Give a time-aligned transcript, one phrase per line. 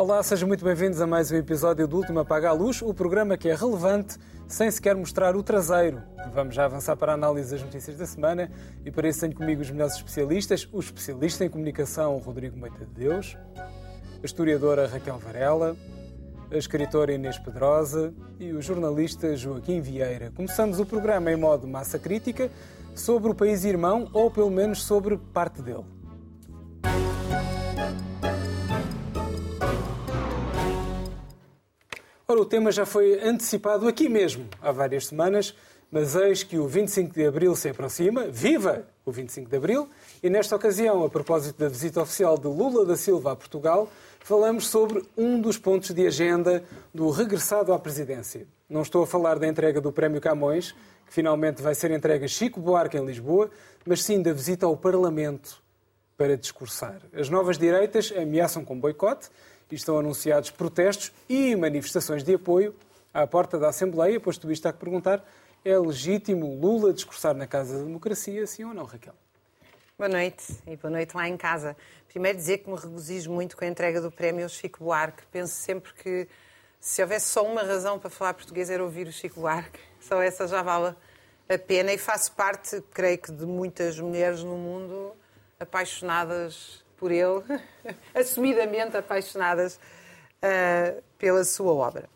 [0.00, 3.36] Olá, sejam muito bem-vindos a mais um episódio do Último Apaga a Luz, o programa
[3.36, 4.16] que é relevante
[4.48, 6.02] sem sequer mostrar o traseiro.
[6.32, 8.50] Vamos já avançar para a análise das notícias da semana
[8.82, 12.94] e para isso tenho comigo os melhores especialistas, o especialista em comunicação Rodrigo Meita de
[12.94, 15.76] Deus, a historiadora Raquel Varela,
[16.50, 20.32] a escritora Inês Pedrosa e o jornalista Joaquim Vieira.
[20.34, 22.50] Começamos o programa em modo massa crítica
[22.94, 25.99] sobre o país irmão ou pelo menos sobre parte dele.
[32.30, 35.52] Ora, o tema já foi antecipado aqui mesmo há várias semanas,
[35.90, 38.28] mas eis que o 25 de Abril se aproxima.
[38.28, 39.88] Viva o 25 de Abril!
[40.22, 44.68] E nesta ocasião, a propósito da visita oficial de Lula da Silva a Portugal, falamos
[44.68, 46.62] sobre um dos pontos de agenda
[46.94, 48.46] do regressado à presidência.
[48.68, 50.70] Não estou a falar da entrega do Prémio Camões,
[51.08, 53.50] que finalmente vai ser entregue a Chico Buarque em Lisboa,
[53.84, 55.60] mas sim da visita ao Parlamento
[56.16, 57.00] para discursar.
[57.12, 59.30] As novas direitas ameaçam com boicote
[59.70, 62.74] e estão anunciados protestos e manifestações de apoio
[63.12, 65.24] à porta da Assembleia, posto isto há que perguntar,
[65.64, 69.14] é legítimo Lula discursar na Casa da Democracia, sim ou não, Raquel?
[69.98, 71.76] Boa noite e boa noite lá em casa.
[72.08, 75.22] Primeiro dizer que me regozijo muito com a entrega do prémio ao Chico Buarque.
[75.30, 76.26] Penso sempre que
[76.80, 79.78] se houvesse só uma razão para falar português era ouvir o Chico Buarque.
[80.00, 80.96] Só essa já vale
[81.46, 85.12] a pena e faço parte, creio que, de muitas mulheres no mundo
[85.58, 87.42] apaixonadas por ele,
[88.14, 92.08] assumidamente apaixonadas uh, pela sua obra.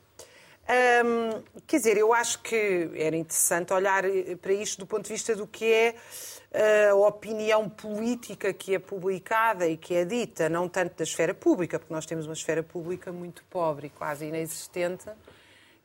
[1.05, 4.05] Um, quer dizer, eu acho que era interessante olhar
[4.41, 5.95] para isto do ponto de vista do que é
[6.57, 11.35] eh, a opinião política que é publicada e que é dita, não tanto da esfera
[11.35, 15.05] pública, porque nós temos uma esfera pública muito pobre e quase inexistente,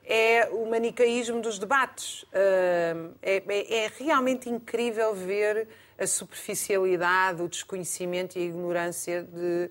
[0.04, 2.24] é o manicaísmo dos debates.
[2.32, 5.66] É, é, é realmente incrível ver
[6.00, 9.70] a superficialidade, o desconhecimento e a ignorância de,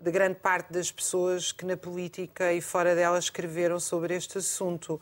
[0.00, 4.98] de grande parte das pessoas que na política e fora dela escreveram sobre este assunto.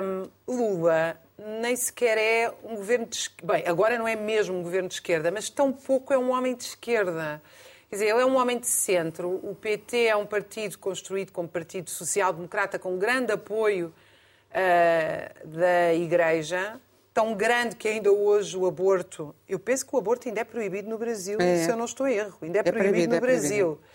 [0.00, 1.20] Um, Lula
[1.60, 5.32] nem sequer é um governo de Bem, agora não é mesmo um governo de esquerda,
[5.32, 7.42] mas tão pouco é um homem de esquerda.
[7.90, 9.28] Quer dizer, ele é um homem de centro.
[9.28, 13.92] O PT é um partido construído como partido social-democrata com grande apoio
[14.50, 16.80] uh, da Igreja,
[17.16, 19.34] tão grande que ainda hoje o aborto.
[19.48, 21.64] Eu penso que o aborto ainda é proibido no Brasil, é.
[21.64, 22.36] se eu não estou em erro.
[22.42, 23.66] Ainda é, é proibido, proibido, no é Brasil.
[23.66, 23.88] Proibido.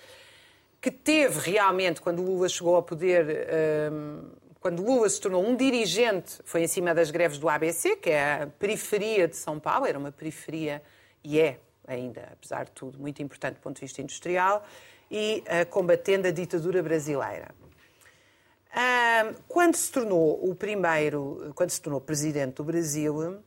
[0.81, 3.47] Que teve realmente, quando Lula chegou ao poder.
[3.47, 4.25] Uh,
[4.59, 8.41] quando Lula se tornou um dirigente, foi em cima das greves do ABC, que é
[8.41, 10.81] a periferia de São Paulo, era uma periferia
[11.23, 14.65] e é ainda, apesar de tudo, muito importante do ponto de vista industrial,
[15.11, 17.49] e uh, combatendo a ditadura brasileira.
[18.71, 23.43] Uh, quando se tornou o primeiro, quando se tornou presidente do Brasil,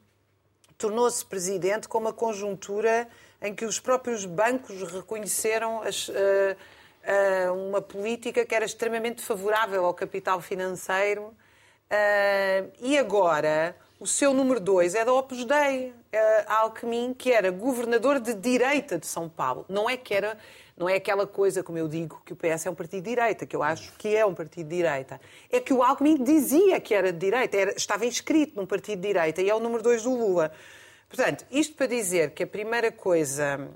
[0.77, 3.09] tornou-se presidente com uma conjuntura
[3.41, 6.15] em que os próprios bancos reconheceram as, uh,
[7.69, 11.35] uma política que era extremamente favorável ao capital financeiro.
[12.81, 15.95] e agora o seu número dois é da Opus Dei, uh,
[16.47, 19.65] Alckmin, que era governador de direita de São Paulo.
[19.67, 20.37] Não é que era,
[20.77, 23.47] não é aquela coisa, como eu digo, que o PS é um partido de direita,
[23.47, 25.21] que eu acho que é um partido de direita.
[25.51, 29.07] É que o Alckmin dizia que era de direita, era, estava inscrito num partido de
[29.07, 30.53] direita e é o número dois do Lula.
[31.09, 33.69] Portanto, isto para dizer que a primeira coisa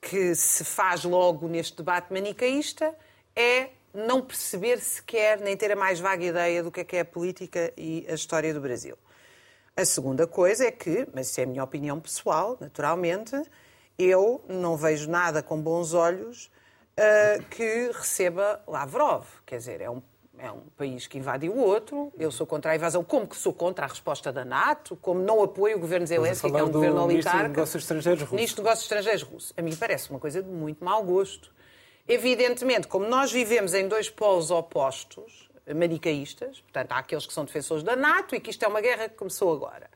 [0.00, 2.94] que se faz logo neste debate manicaísta
[3.36, 7.00] é não perceber sequer, nem ter a mais vaga ideia do que é que é
[7.00, 8.96] a política e a história do Brasil.
[9.76, 13.36] A segunda coisa é que, mas isso é a minha opinião pessoal, naturalmente,
[13.98, 16.50] eu não vejo nada com bons olhos
[16.96, 19.26] uh, que receba Lavrov.
[19.44, 20.00] Quer dizer, é um,
[20.38, 23.52] é um país que invadiu o outro, eu sou contra a invasão, como que sou
[23.52, 27.04] contra a resposta da NATO, como não apoio o governo Zelensky, que é um governo
[27.04, 27.08] oligarca.
[27.08, 28.34] Ministro de Negócios Estrangeiros russo.
[28.34, 29.54] Ministro de Negócios Estrangeiros russo.
[29.56, 31.52] A mim parece uma coisa de muito mau gosto.
[32.06, 37.82] Evidentemente, como nós vivemos em dois polos opostos, manicaístas, portanto, há aqueles que são defensores
[37.82, 39.90] da NATO e que isto é uma guerra que começou agora.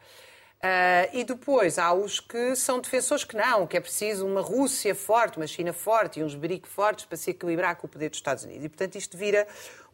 [0.65, 4.95] Uh, e depois há os que são defensores que não, que é preciso uma Rússia
[4.95, 8.19] forte, uma China forte e uns BRIC fortes para se equilibrar com o poder dos
[8.19, 8.67] Estados Unidos.
[8.67, 9.45] E, portanto, isto vira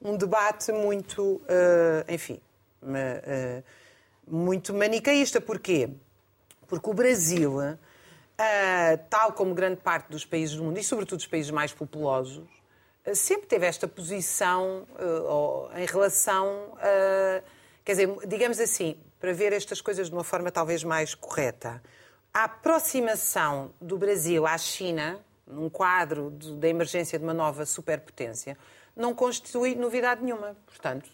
[0.02, 2.38] um debate muito, uh, enfim,
[2.82, 3.64] uh,
[4.26, 5.40] muito manicaísta.
[5.40, 5.88] Porquê?
[6.66, 7.56] Porque o Brasil,
[9.08, 12.46] tal como grande parte dos países do mundo, e sobretudo os países mais populosos,
[13.14, 14.86] sempre teve esta posição
[15.74, 17.42] em relação a.
[17.82, 21.82] Quer dizer, digamos assim, para ver estas coisas de uma forma talvez mais correta,
[22.32, 28.56] a aproximação do Brasil à China, num quadro da emergência de uma nova superpotência,
[28.94, 30.56] não constitui novidade nenhuma.
[30.66, 31.10] Portanto,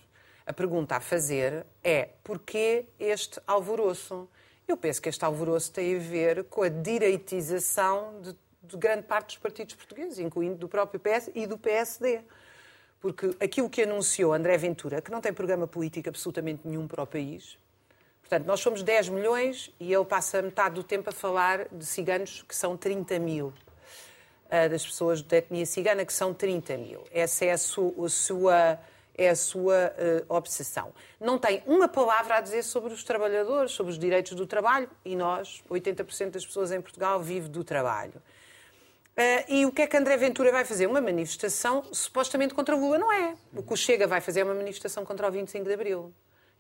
[0.47, 4.29] a pergunta a fazer é porquê este alvoroço?
[4.67, 8.35] Eu penso que este alvoroço tem a ver com a direitização de
[8.67, 12.21] de grande parte dos partidos portugueses, incluindo do próprio PS e do PSD.
[13.01, 17.07] porque aquilo que anunciou André Ventura, que não tem programa político absolutamente nenhum para o
[17.07, 17.59] país,
[18.29, 22.45] portanto, nós somos 10 milhões e ele passa metade do tempo a falar de ciganos
[22.49, 23.53] que são 30 mil.
[24.47, 27.03] Uh, das pessoas da etnia cigana, que são 30 mil.
[27.11, 28.79] Essa é a, su a sua
[29.17, 30.93] é a sua uh, obsessão.
[31.21, 35.15] Não tem uma palavra a dizer sobre os trabalhadores, sobre os direitos do trabalho, e
[35.15, 38.21] nós, 80% das pessoas em Portugal, vive do trabalho.
[39.17, 40.89] Uh, e o que é que André Ventura vai fazer?
[40.89, 42.99] Uma manifestação supostamente contra o Lula.
[42.99, 43.35] Não é.
[43.55, 46.13] O que o Chega vai fazer é uma manifestação contra o 25 de Abril.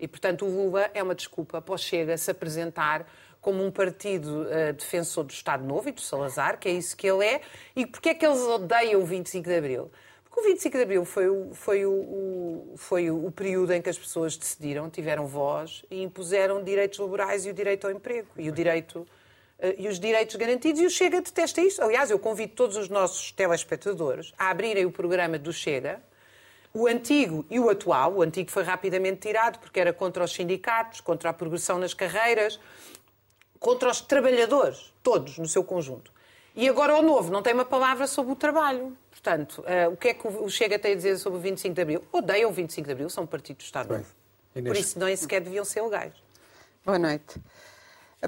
[0.04, 3.10] E, portanto, o Lula é uma desculpa para o Chega se apresentar
[3.40, 7.06] como um partido uh, defensor do Estado Novo e do Salazar, que é isso que
[7.06, 7.40] ele é.
[7.74, 9.90] E porquê é que eles odeiam o 25 de Abril?
[10.22, 13.98] Porque o 25 de Abril foi o, foi, o, foi o, período em que as
[13.98, 18.52] pessoas decidiram, tiveram voz e impuseram direitos laborais e o direito ao emprego e o
[18.52, 19.06] direito
[19.58, 21.82] eh, e os direitos garantidos, e o Chega detesta isso.
[21.82, 26.02] Aliás, eu convido todos os nossos telespectadores a abrirem o programa do Chega,
[26.74, 28.14] o antigo e o atual.
[28.14, 32.58] O antigo foi rapidamente tirado porque era contra os sindicatos, contra a progressão nas carreiras,
[33.60, 36.12] contra os trabalhadores, todos no seu conjunto.
[36.56, 38.96] E agora o novo não tem uma palavra sobre o trabalho.
[39.10, 41.80] Portanto, uh, o que é que o Chega tem a dizer sobre o 25 de
[41.80, 42.04] Abril?
[42.12, 44.06] Odeiam o 25 de Abril, são um partido do Estado Novo.
[44.52, 46.12] Por isso nem sequer deviam ser legais.
[46.84, 47.40] Boa noite.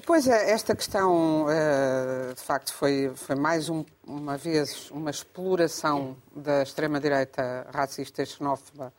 [0.05, 6.17] Pois é, esta questão, uh, de facto, foi, foi mais um, uma vez uma exploração
[6.35, 8.93] da extrema-direita racista e xenófoba,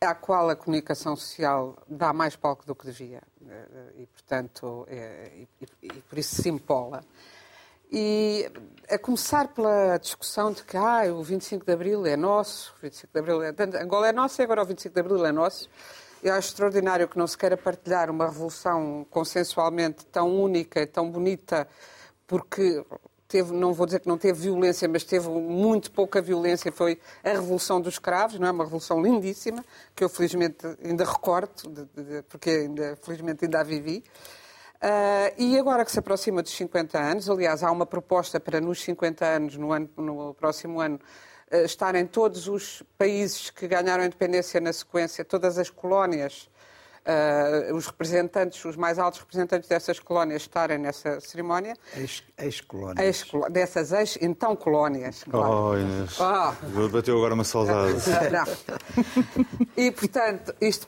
[0.00, 3.22] à qual a comunicação social dá mais palco do que devia.
[3.40, 7.04] Uh, e, portanto, e, e, e por isso se impola.
[7.92, 8.50] E
[8.90, 13.12] a começar pela discussão de que ah, o 25 de Abril é nosso, o 25
[13.12, 13.54] de Abril é...
[13.80, 15.70] Angola é nosso e agora o 25 de Abril é nosso.
[16.24, 21.68] Eu acho extraordinário que não se queira partilhar uma revolução consensualmente tão única tão bonita,
[22.26, 22.82] porque
[23.28, 27.28] teve, não vou dizer que não teve violência, mas teve muito pouca violência, foi a
[27.28, 28.50] Revolução dos Escravos, não é?
[28.50, 29.62] Uma revolução lindíssima,
[29.94, 31.50] que eu felizmente ainda recordo,
[32.30, 34.02] porque ainda, felizmente ainda a vivi.
[34.76, 38.82] Uh, e agora que se aproxima dos 50 anos, aliás, há uma proposta para nos
[38.82, 40.98] 50 anos, no, ano, no próximo ano,
[41.64, 46.48] estarem todos os países que ganharam a independência na sequência, todas as colónias,
[47.04, 51.76] uh, os representantes, os mais altos representantes dessas colónias estarem nessa cerimónia.
[52.38, 53.06] Ex-colónias.
[53.06, 55.24] Ex dessas ex, então, colónias.
[55.24, 55.52] Claro.
[55.52, 56.18] Oh, Inês.
[56.18, 56.88] Oh.
[56.88, 57.94] Bateu agora uma saudade.
[59.76, 60.86] e, portanto, isto,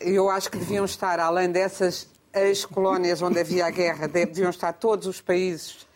[0.00, 4.72] eu acho que deviam estar, além dessas as colónias onde havia a guerra deviam estar
[4.72, 5.86] todos os países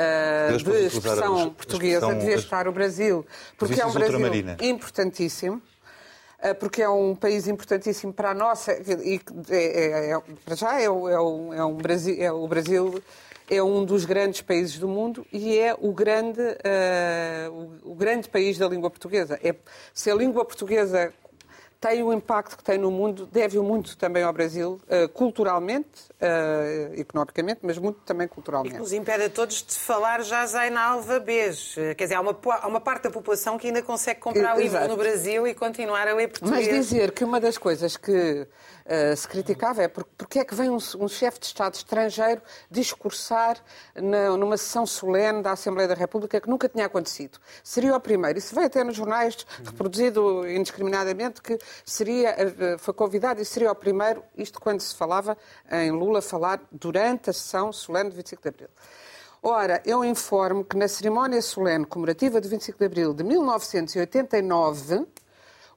[0.00, 3.26] uh, de expressão portuguesa, devia estar o Brasil,
[3.58, 4.18] porque é um Brasil
[4.60, 5.62] importantíssimo
[6.42, 9.20] uh, porque é um país importantíssimo para a nossa e
[9.50, 13.02] é, é, é, para já é, é, um, é um Brasil, é o Brasil
[13.50, 17.50] é um dos grandes países do mundo e é o grande, uh,
[17.84, 19.40] o, o, grande país da língua portuguesa.
[19.42, 19.52] É,
[19.92, 21.12] se a língua portuguesa
[21.80, 25.88] tem o impacto que tem no mundo, deve-o muito também ao Brasil, uh, culturalmente,
[26.20, 28.74] uh, economicamente, mas muito também culturalmente.
[28.74, 31.74] E que nos impede a todos de falar já na alvabês.
[31.96, 34.60] Quer dizer, há uma, há uma parte da população que ainda consegue comprar Exato.
[34.60, 36.66] livro no Brasil e continuar a ler português.
[36.66, 38.46] Mas dizer que uma das coisas que
[38.90, 42.42] uh, se criticava é porque, porque é que vem um, um chefe de Estado estrangeiro
[42.70, 43.56] discursar
[43.94, 47.38] na, numa sessão solene da Assembleia da República que nunca tinha acontecido.
[47.62, 48.38] Seria o primeiro.
[48.38, 53.74] Isso veio até nos jornais, reproduzido indiscriminadamente, que seria, uh, foi convidado e seria o
[53.74, 55.36] primeiro, isto quando se falava
[55.70, 58.68] em Lula falar durante a sessão solene de 25 de Abril.
[59.42, 65.06] Ora, eu informo que na cerimónia solene comemorativa de 25 de Abril de 1989,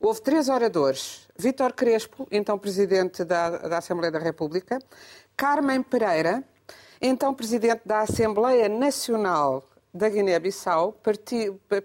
[0.04, 4.78] houve três oradores Vítor Crespo, então Presidente da, da Assembleia da República,
[5.36, 6.44] Carmen Pereira,
[7.02, 11.00] então Presidente da Assembleia Nacional da Guiné-Bissau,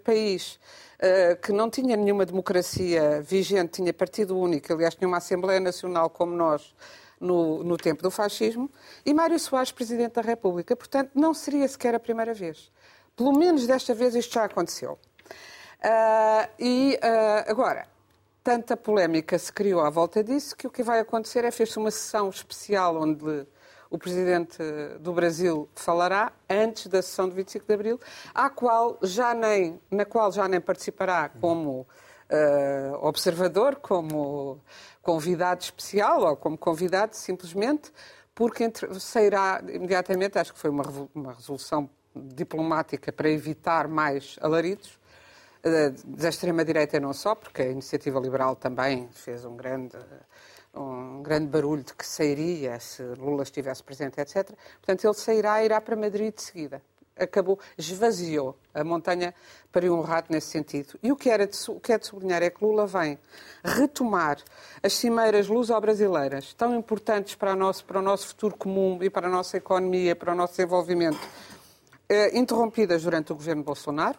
[0.04, 0.58] país
[0.98, 6.10] uh, que não tinha nenhuma democracia vigente, tinha partido único, aliás, tinha uma Assembleia Nacional
[6.10, 6.74] como nós
[7.20, 8.70] no, no tempo do fascismo,
[9.04, 10.74] e Mário Soares, Presidente da República.
[10.74, 12.70] Portanto, não seria sequer a primeira vez.
[13.16, 14.98] Pelo menos desta vez isto já aconteceu.
[15.84, 17.86] Uh, e uh, agora,
[18.48, 21.90] tanta polémica se criou à volta disso que o que vai acontecer é fez-se uma
[21.90, 23.46] sessão especial onde
[23.90, 24.56] o Presidente
[25.00, 28.00] do Brasil falará antes da sessão de 25 de Abril,
[28.34, 31.80] à qual já nem, na qual já nem participará como
[32.30, 34.62] uh, observador, como
[35.02, 37.92] convidado especial ou como convidado simplesmente,
[38.34, 44.97] porque entre, sairá imediatamente, acho que foi uma, uma resolução diplomática para evitar mais alaridos,
[45.62, 49.96] da extrema-direita não só, porque a Iniciativa Liberal também fez um grande,
[50.74, 54.50] um grande barulho de que sairia se Lula estivesse presente, etc.
[54.80, 56.82] Portanto, ele sairá e irá para Madrid de seguida.
[57.18, 59.34] acabou, esvaziou a montanha
[59.72, 60.98] para um rato nesse sentido.
[61.02, 63.18] E o que, era de, o que é de sublinhar é que Lula vem
[63.64, 64.38] retomar
[64.80, 69.30] as cimeiras luso-brasileiras, tão importantes para, nosso, para o nosso futuro comum e para a
[69.30, 71.18] nossa economia, para o nosso desenvolvimento,
[72.08, 74.18] eh, interrompidas durante o governo Bolsonaro.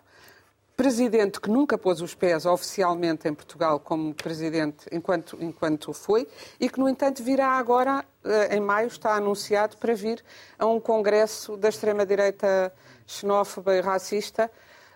[0.79, 6.25] Presidente que nunca pôs os pés oficialmente em Portugal como presidente enquanto, enquanto foi
[6.57, 10.23] e que, no entanto, virá agora, eh, em maio, está anunciado para vir
[10.57, 12.71] a um congresso da extrema-direita
[13.05, 14.49] xenófoba e racista.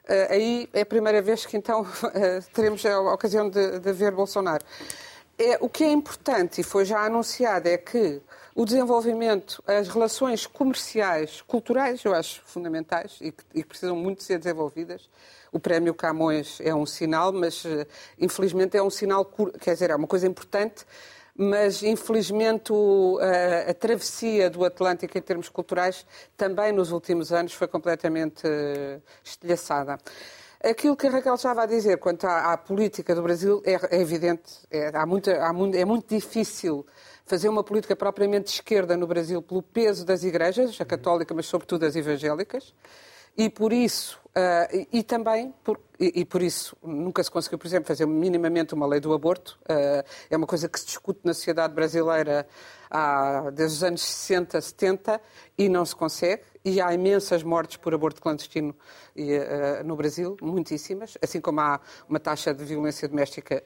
[0.08, 1.86] Eh, aí é a primeira vez que então
[2.16, 4.64] eh, teremos a ocasião de, de ver Bolsonaro.
[5.38, 8.22] É, o que é importante, e foi já anunciado, é que
[8.56, 14.24] o desenvolvimento, as relações comerciais, culturais, eu acho fundamentais e que, e que precisam muito
[14.24, 15.10] ser desenvolvidas.
[15.54, 17.86] O prémio Camões é um sinal, mas eh,
[18.20, 19.24] infelizmente é um sinal,
[19.62, 20.84] quer dizer, é uma coisa importante,
[21.36, 22.74] mas infelizmente
[23.70, 26.06] a, travessia do Atlântico em termos culturais
[26.36, 29.98] também nos últimos anos foi completamente uh, estilhaçada.
[30.64, 34.02] Aquilo que a Raquel estava a dizer quanto à, à política do Brasil é, é
[34.02, 36.86] evidente, é, há muita, há muito, é muito difícil
[37.26, 41.48] fazer uma política propriamente de esquerda no Brasil pelo peso das igrejas, a católica, mas
[41.48, 42.74] sobretudo as evangélicas,
[43.38, 47.60] e por isso Uh, e, e, também, por, e, e, por isso, nunca se conseguiu,
[47.60, 49.60] por exemplo, fazer minimamente uma lei do aborto.
[49.62, 52.48] Uh, é uma coisa que se discute na sociedade brasileira
[52.90, 55.22] há, desde os anos 60, 70
[55.56, 56.42] e não se consegue.
[56.66, 58.76] E há imensas mortes por aborto clandestino
[59.16, 63.64] uh, no Brasil, muitíssimas, assim como há uma taxa de violência doméstica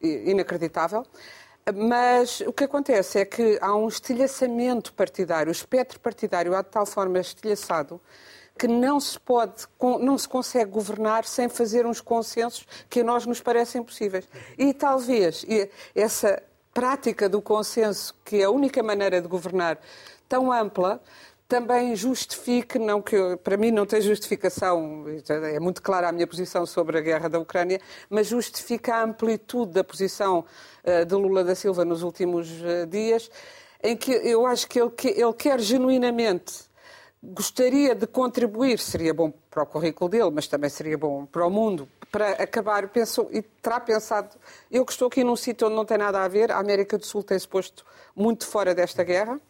[0.00, 1.04] inacreditável.
[1.74, 6.68] Mas o que acontece é que há um estilhaçamento partidário, o espectro partidário há de
[6.68, 8.00] tal forma estilhaçado
[8.58, 9.64] que não se pode,
[10.00, 14.28] não se consegue governar sem fazer uns consensos que a nós nos parecem possíveis.
[14.58, 15.44] E talvez
[15.94, 16.42] essa
[16.72, 19.78] prática do consenso, que é a única maneira de governar,
[20.28, 21.00] tão ampla,
[21.52, 26.64] também justifique, não que para mim não tem justificação, é muito clara a minha posição
[26.64, 27.78] sobre a guerra da Ucrânia,
[28.08, 30.46] mas justifica a amplitude da posição
[30.82, 33.30] uh, de Lula da Silva nos últimos uh, dias,
[33.82, 36.71] em que eu acho que ele, que ele quer genuinamente
[37.22, 41.50] gostaria de contribuir, seria bom para o currículo dele, mas também seria bom para o
[41.50, 44.36] mundo, para acabar, penso, e terá pensado,
[44.70, 47.06] eu que estou aqui num sítio onde não tem nada a ver, a América do
[47.06, 49.40] Sul tem-se posto muito fora desta guerra,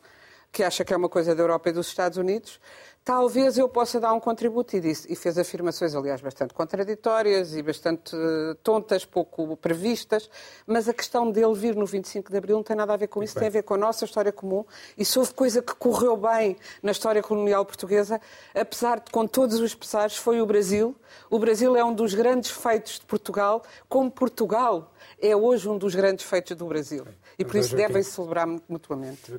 [0.53, 2.61] que acha que é uma coisa da Europa e dos Estados Unidos,
[3.05, 4.77] talvez eu possa dar um contributo.
[4.77, 10.31] E, disse, e fez afirmações, aliás, bastante contraditórias e bastante uh, tontas, pouco previstas,
[10.67, 13.23] mas a questão dele vir no 25 de Abril não tem nada a ver com
[13.23, 14.65] isso, tem a ver com a nossa história comum.
[14.97, 18.21] E se houve coisa que correu bem na história colonial portuguesa,
[18.55, 20.95] apesar de, com todos os pesares, foi o Brasil.
[21.31, 25.95] O Brasil é um dos grandes feitos de Portugal, como Portugal é hoje um dos
[25.95, 27.07] grandes feitos do Brasil.
[27.39, 29.33] E por isso devem celebrar mutuamente.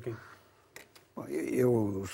[1.14, 2.08] Bom, eu,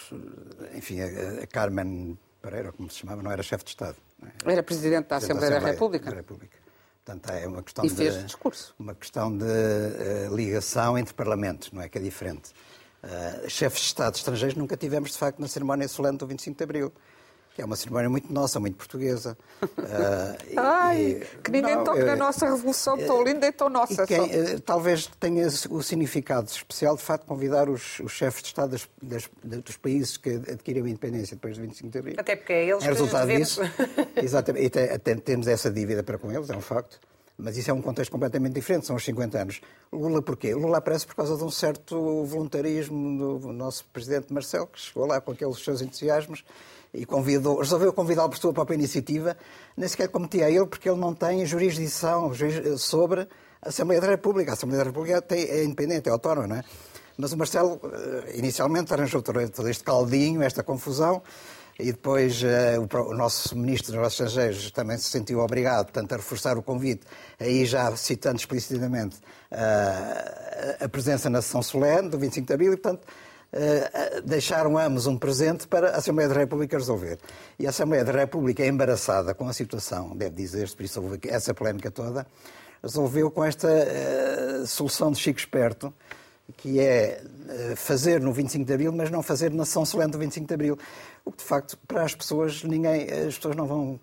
[0.74, 3.96] enfim, a, Carmen Pereira, como se chamava, não era chefe de Estado.
[4.22, 4.52] É?
[4.52, 6.10] Era presidente da Assembleia, da, Assembleia da, República.
[6.10, 6.58] da República.
[7.04, 8.74] Portanto, é uma questão e de, fez discurso.
[8.78, 11.88] Uma questão de uh, ligação entre parlamentos, não é?
[11.88, 12.52] Que é diferente.
[13.02, 16.64] Uh, chefes de Estado estrangeiros nunca tivemos, de facto, na cerimónia solene do 25 de
[16.64, 16.92] Abril
[17.60, 19.36] que é uma cerimónia muito nossa, muito portuguesa.
[19.62, 19.66] Uh,
[20.56, 24.04] Ai, e, que ninguém não, toque na nossa revolução tão linda e tão nossa.
[24.04, 28.48] E quem, uh, talvez tenha o significado especial, de facto, convidar os, os chefes de
[28.48, 29.30] Estado das, das,
[29.62, 32.14] dos países que adquiriram a independência depois do 25 de Abril.
[32.18, 33.48] Até porque é eles é resultado devemos...
[33.48, 33.60] disso.
[34.16, 34.78] Exatamente.
[34.78, 36.98] E até temos essa dívida para com eles, é um facto.
[37.36, 39.60] Mas isso é um contexto completamente diferente, são os 50 anos.
[39.90, 40.54] Lula porquê?
[40.54, 45.22] Lula aparece por causa de um certo voluntarismo do nosso presidente Marcelo, que chegou lá
[45.22, 46.44] com aqueles seus entusiasmos
[46.92, 49.36] e convidou, resolveu convidá-lo por sua própria iniciativa,
[49.76, 52.32] nem sequer cometia ele, porque ele não tem jurisdição
[52.76, 53.28] sobre
[53.62, 54.52] a Assembleia da República.
[54.52, 56.64] A Assembleia da República é independente, é autónoma, não é?
[57.16, 61.22] Mas o Marcelo, eh, inicialmente, arranjou todo este caldinho, esta confusão,
[61.78, 66.16] e depois uh, o, nosso Ministro dos Negócios Estrangeiros também se sentiu obrigado, portanto, a
[66.16, 67.02] reforçar o convite,
[67.38, 69.16] aí já citando explicitamente
[70.78, 73.06] a presença na sessão solene do 25 de Abril, e, portanto,
[74.24, 77.18] deixaram ambos um presente para a Assembleia da República resolver.
[77.58, 81.52] E a Assembleia da República, embaraçada com a situação, deve dizer-se, por isso houve essa
[81.52, 82.26] polémica toda,
[82.82, 85.92] resolveu com esta uh, solução de Chico Esperto,
[86.56, 90.18] que é uh, fazer no 25 de Abril, mas não fazer na sessão solene do
[90.18, 90.78] 25 de Abril.
[91.24, 94.00] O que, de facto, para as pessoas, ninguém, as pessoas não vão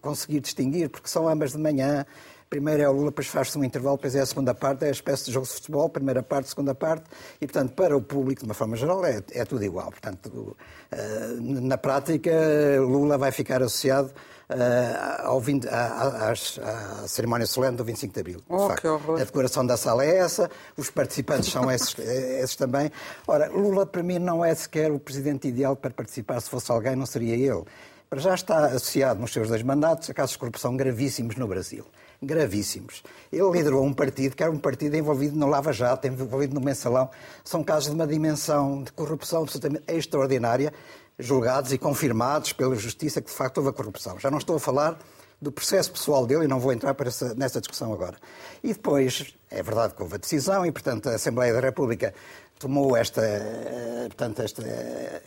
[0.00, 2.06] conseguir distinguir, porque são ambas de manhã,
[2.52, 4.90] Primeiro é o Lula, depois faz-se um intervalo, depois é a segunda parte, é a
[4.90, 7.04] espécie de jogo de futebol, primeira parte, segunda parte,
[7.40, 9.90] e, portanto, para o público, de uma forma geral, é, é tudo igual.
[9.90, 12.30] Portanto, uh, na prática,
[12.78, 14.08] Lula vai ficar associado
[14.50, 18.42] uh, ao 20, à, à, à, cerimónia solene do 25 de Abril.
[18.50, 19.22] Oh, de.
[19.22, 22.92] A decoração da sala é essa, os participantes são esses, esses também.
[23.26, 26.38] Ora, Lula, para mim, não é sequer o presidente ideal para participar.
[26.42, 27.64] Se fosse alguém, não seria ele.
[28.10, 31.86] Para já está associado nos seus dois mandatos a casos de corrupção gravíssimos no Brasil.
[32.22, 33.02] Gravíssimos.
[33.32, 37.10] Ele liderou um partido que era um partido envolvido no Lava Jato, envolvido no mensalão.
[37.44, 40.72] São casos de uma dimensão de corrupção absolutamente extraordinária
[41.18, 44.18] julgados e confirmados pela Justiça que de facto houve a corrupção.
[44.18, 44.98] Já não estou a falar
[45.40, 48.16] do processo pessoal dele e não vou entrar essa, nessa discussão agora.
[48.62, 52.14] E depois, é verdade que houve a decisão e, portanto, a Assembleia da República
[52.60, 54.62] tomou esta, eh, portanto, esta,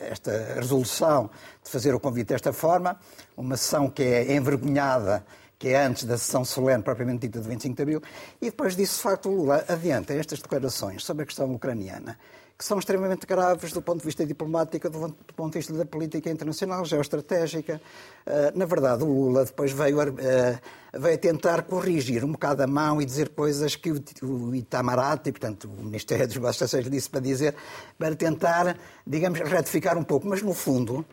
[0.00, 1.28] esta resolução
[1.62, 2.98] de fazer o convite desta forma,
[3.36, 5.22] uma sessão que é envergonhada,
[5.58, 8.02] que é antes da sessão solene propriamente dita do 25 de Abril,
[8.40, 12.16] e depois disso, de facto, Lula adianta estas declarações sobre a questão ucraniana
[12.58, 16.30] que são extremamente graves do ponto de vista diplomático, do ponto de vista da política
[16.30, 17.80] internacional, geoestratégica.
[18.24, 20.58] Eh, na verdade, o Lula depois veio, eh,
[20.94, 25.84] veio tentar corrigir um bocado a mão e dizer coisas que o Itamaraty, portanto, o
[25.84, 27.54] Ministério dos Negócios disse para dizer,
[27.98, 30.26] para tentar, digamos, retificar um pouco.
[30.26, 31.04] Mas, no fundo,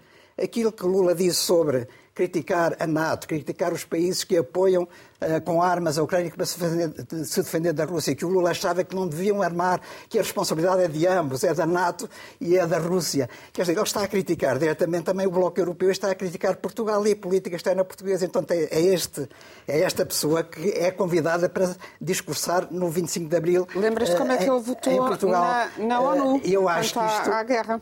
[0.41, 5.61] aquilo que Lula disse sobre criticar a NATO, criticar os países que apoiam uh, com
[5.61, 8.95] armas a Ucrânia para se defender, se defender, da Rússia, que o Lula achava que
[8.95, 12.07] não deviam armar, que a responsabilidade é de ambos, é da NATO
[12.39, 13.27] e é da Rússia.
[13.51, 17.05] Quer dizer, ele está a criticar diretamente também o Bloco Europeu, está a criticar Portugal
[17.07, 18.25] e a política externa portuguesa.
[18.25, 19.27] Então é, este,
[19.67, 23.67] é esta pessoa que é convidada para discursar no 25 de Abril.
[23.75, 25.41] Lembras-te como é que ele votou em Portugal.
[25.41, 26.41] na, na ONU?
[26.43, 27.31] Eu acho que isto...
[27.31, 27.81] à guerra.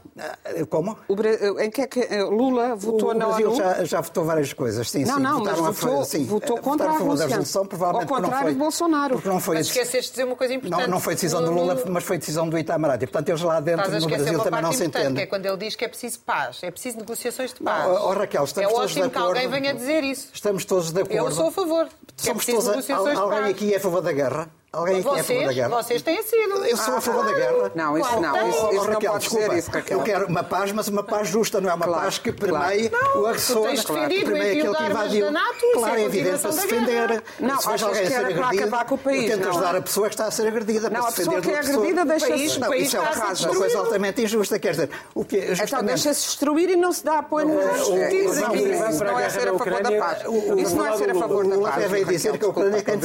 [0.70, 0.98] Como?
[1.10, 3.58] O, em que é que Lula votou o na Brasil ONU?
[3.58, 5.22] Já, já votou várias coisas, sim, não, sim.
[5.22, 7.18] Não, mas votou, sim, votou contra a, Rússia.
[7.18, 9.14] Da resolução, provavelmente Ao contrário não foi, de Bolsonaro.
[9.16, 10.82] Porque não foi mas esqueceste de dizer uma coisa importante.
[10.82, 13.08] Não, não foi decisão do Lula, mas foi decisão do Itamaraty.
[13.08, 15.16] Portanto, eles lá dentro no Brasil também não se entendem.
[15.16, 17.86] Que é quando ele diz que é preciso paz, é preciso negociações de paz.
[17.86, 19.12] Não, oh, Raquel, estamos é todos de acordo.
[19.12, 20.30] que alguém venha dizer isso.
[20.34, 21.28] Estamos todos de acordo.
[21.28, 21.86] Eu sou a favor.
[21.86, 24.50] É Somos todos a, alguém aqui é a favor da guerra?
[24.74, 25.70] Alguém aqui vocês, é a favor da guerra?
[25.84, 26.66] Vocês têm sido.
[26.66, 27.72] Eu sou a favor da guerra.
[27.76, 28.34] Não, isso Claro, não.
[28.34, 28.50] tem.
[28.50, 29.56] Isso, Oh, isso Raquel, não pode desculpa.
[29.58, 29.98] isso, Raquel.
[29.98, 32.56] Eu quero uma paz, mas uma paz justa, não é uma Claro, paz que claro.
[32.70, 35.32] permeie Não, o agressor, que defendido permeie aquele que invadiu.
[35.32, 37.24] NATO, isso claro, é é evidente, para continuação se defender.
[37.42, 39.50] Não, se achas alguém a que ser agredido, acabar com o país, tenta não?
[39.52, 40.90] ajudar a pessoa que está a ser agredida.
[40.90, 43.50] Não, para a se pessoa que é agredida deixa-se- País, não, isso é a um
[43.52, 44.58] uma coisa altamente injusta.
[44.58, 45.88] Quer dizer, o que Então justamente...
[45.88, 49.58] deixa-se destruir e não se dá apoio no o- Isso é- não é ser a
[49.58, 50.24] favor da paz.
[50.26, 51.92] o- Isso não é ser a favor da O Lula paz.
[51.92, 52.98] veio dizer que a Ucrânia tem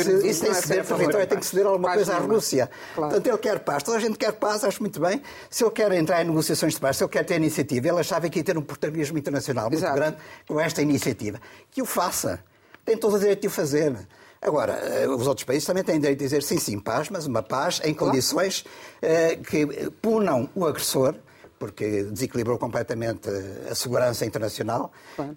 [0.46, 2.18] é a ceder favor território, da tem que ceder alguma paz coisa à.
[2.18, 2.70] Rússia.
[2.94, 3.10] Claro.
[3.10, 3.82] Portanto, ele quer paz.
[3.82, 5.22] Toda a gente quer paz, acho muito bem.
[5.48, 8.28] Se ele quer entrar em negociações de paz, se ele quer ter iniciativa, ele achava
[8.28, 9.96] que ia ter um protagonismo internacional muito Exato.
[9.96, 10.16] grande
[10.46, 11.40] com esta iniciativa.
[11.70, 12.40] Que o faça.
[12.84, 13.96] Tem todo o direito de o fazer.
[14.40, 17.42] Agora, eh, os outros países também têm direito de dizer sim, sim, paz, mas uma
[17.42, 18.64] paz em condições
[19.02, 21.14] eh, que punam o agressor,
[21.58, 23.28] porque desequilibrou completamente
[23.70, 24.92] a segurança internacional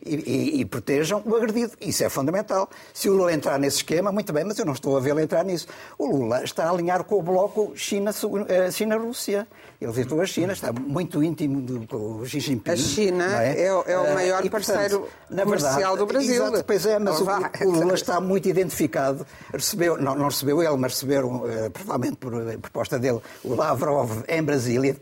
[0.05, 1.73] e, e- e protejam o agredido.
[1.82, 2.69] Isso é fundamental.
[2.93, 5.43] Se o Lula entrar nesse esquema, muito bem, mas eu não estou a vê-lo entrar
[5.45, 5.67] nisso.
[5.97, 8.71] O Lula está a alinhar com o bloco China-Rússia.
[8.71, 9.47] China,
[9.82, 12.71] Ele visitou a China, está muito íntimo do, com o Xi Jinping.
[12.71, 16.34] A China é o- é o Eh, maior e, portanto, parceiro na comercial do Brasil.
[16.45, 17.23] Exato, pois é, mas Oh,
[17.65, 19.25] o, o Lula está muito identificado.
[19.53, 24.23] Recebeu, não, não recebeu ele, mas receberam, eh, provavelmente por eh, proposta dele, o Lavrov
[24.27, 24.93] em Brasília.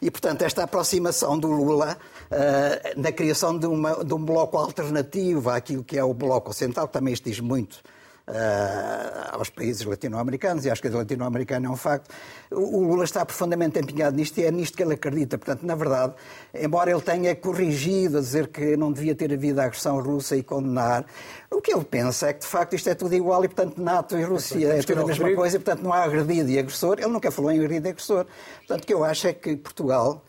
[0.00, 1.96] E, portanto, esta aproximação do Lula
[2.30, 6.92] eh, na criação de, uma- de um bloco alternativo àquilo que é o bloco que
[6.92, 7.78] também isto diz muito
[8.26, 12.08] eh, aos países latino-americanos, e acho que a latino-americana é um facto.
[12.52, 15.36] O o Lula está profundamente empenhado nisto e é nisto que ele acredita.
[15.38, 16.12] Portanto, na verdade,
[16.54, 20.42] embora ele tenha corrigido a dizer que não devia ter havido a agressão russa e
[20.42, 21.04] condenar,
[21.50, 24.16] o que ele pensa é que, de facto, isto é tudo igual e, portanto, NATO
[24.18, 26.98] e Rússia é tudo a mesma coisa e, portanto, não há agredido e agressor.
[26.98, 28.26] Ele nunca falou em agredido e agressor.
[28.58, 30.22] Portanto, o que eu acho é que Portugal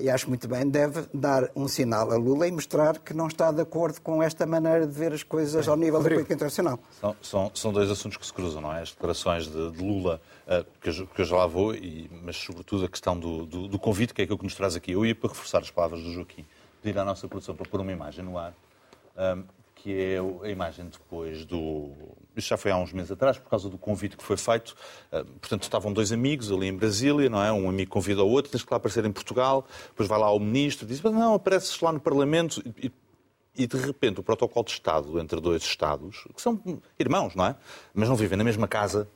[0.00, 3.52] e acho muito bem, deve dar um sinal a Lula e mostrar que não está
[3.52, 6.78] de acordo com esta maneira de ver as coisas ao nível da política internacional.
[7.00, 8.82] São, são, são dois assuntos que se cruzam, não é?
[8.82, 12.36] As declarações de, de Lula, eh, que, eu, que eu já lá vou, e, mas
[12.36, 14.92] sobretudo a questão do, do, do convite, que é aquilo que nos traz aqui.
[14.92, 16.44] Eu ia para reforçar as palavras do Joaquim,
[16.82, 18.54] pedir à nossa produção para pôr uma imagem no ar,
[19.16, 19.42] ahm,
[19.82, 21.90] que é a imagem depois do.
[22.36, 24.76] Isto já foi há uns meses atrás, por causa do convite que foi feito.
[25.10, 27.50] Ah, portanto, estavam dois amigos ali em Brasília, não é?
[27.50, 30.38] Um amigo convida o outro, tens que lá aparecer em Portugal, depois vai lá o
[30.38, 32.62] ministro, diz: "Mas não, apareces lá no Parlamento.
[32.82, 32.92] E,
[33.56, 36.60] e de repente o protocolo de Estado entre dois Estados, que são
[36.98, 37.56] irmãos, não é?
[37.92, 39.08] Mas não vivem na mesma casa,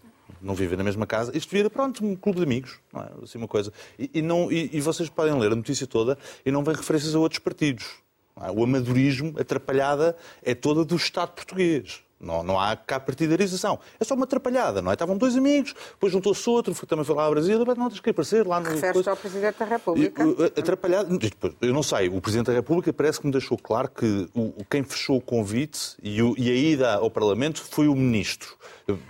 [0.43, 3.11] não vivem na mesma casa, isto vira, pronto, um clube de amigos, não é?
[3.23, 3.73] Assim uma coisa.
[3.99, 7.15] E, e não, e, e vocês podem ler a notícia toda e não vem referências
[7.15, 8.04] a outros partidos.
[8.43, 8.51] É?
[8.51, 12.01] O amadorismo, atrapalhada, é toda do Estado português.
[12.21, 13.79] Não, não há cá partidarização.
[14.01, 14.95] É só uma atrapalhada, não é?
[14.95, 18.01] Estavam dois amigos, depois juntou-se outro, foi- também foi lá ao Brasil, e, não, tens
[18.01, 18.71] que aparecer lá no...
[18.71, 20.23] Refere-se ao Presidente da República.
[20.23, 21.19] E, uh, Atrapalhado.
[21.61, 24.83] Eu não sei, o Presidente da República parece que me deixou claro que o, quem
[24.83, 28.57] fechou o convite e, o- e a ida ao Parlamento foi o Ministro.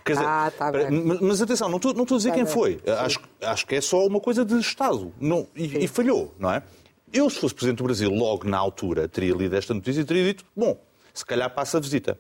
[0.04, 1.04] Quer dizer, Ah, tá pare- bem.
[1.04, 2.52] mas, mas atenção, não estou, não estou a dizer Tá quem bem.
[2.52, 2.80] foi.
[2.98, 5.12] Acho, acho que é só uma coisa de Estado.
[5.20, 6.64] Não, e, e falhou, não é?
[7.14, 10.24] Eu, se fosse Presidente do Brasil, logo na altura, teria lido esta notícia e teria
[10.24, 10.78] dito: bom,
[11.14, 12.18] se calhar passa a visita.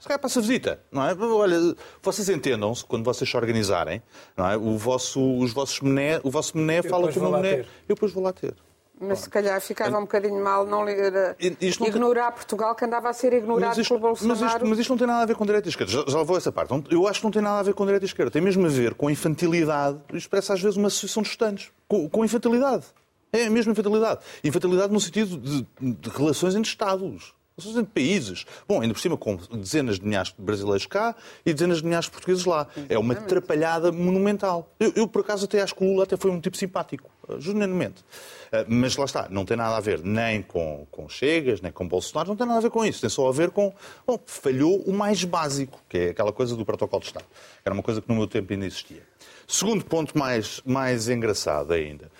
[0.00, 1.14] Se calhar passa a visita, não é?
[1.14, 4.02] Olha, vocês entendam-se, quando vocês se organizarem,
[4.36, 4.56] não é?
[4.56, 7.60] O vosso, os vossos mené, o vosso mené fala com o vou meu mené.
[7.88, 8.52] Eu depois vou lá ter.
[9.00, 13.08] Mas se calhar ficava um bocadinho mal não era- Isto tem- ignorar Portugal, que andava
[13.08, 14.56] a ser ignorado Mas isto, pelo mas, Bolsonaro.
[14.56, 15.92] isto, mas isto não tem nada a ver com direita e esquerda.
[15.92, 16.72] Já, já levou essa parte.
[16.90, 18.30] Eu acho que não tem nada a ver com direita e esquerda.
[18.30, 19.98] Tem mesmo a ver com infantilidade.
[20.12, 21.70] Isto parece às vezes uma associação de estantes.
[21.88, 22.86] Com, com infantilidade.
[23.32, 24.20] É a mesma infantilidade.
[24.44, 27.32] Infantilidade no sentido de, de relações entre Estados.
[27.56, 28.44] Relações entre países.
[28.66, 31.14] Bom, ainda por cima com dezenas de milhares de brasileiros cá
[31.44, 32.66] e dezenas de milhares de portugueses lá.
[32.88, 34.70] É uma atrapalhada monumental.
[34.80, 37.10] Eu, eu, por acaso, até acho que o Lula até foi um tipo simpático.
[37.28, 38.04] eh, Genuinamente.
[38.50, 41.86] Eh, Mas lá está, não tem nada a ver nem com, com Chegas, nem com
[41.86, 43.00] Bolsonaro, não tem nada a ver com isso.
[43.02, 43.72] Tem só a ver com.
[44.06, 47.26] Bom, falhou o mais básico, que é aquela coisa do protocolo de Estado.
[47.64, 49.02] Era uma coisa que no meu tempo ainda existia.
[49.46, 52.10] Segundo ponto mais, mais engraçado ainda,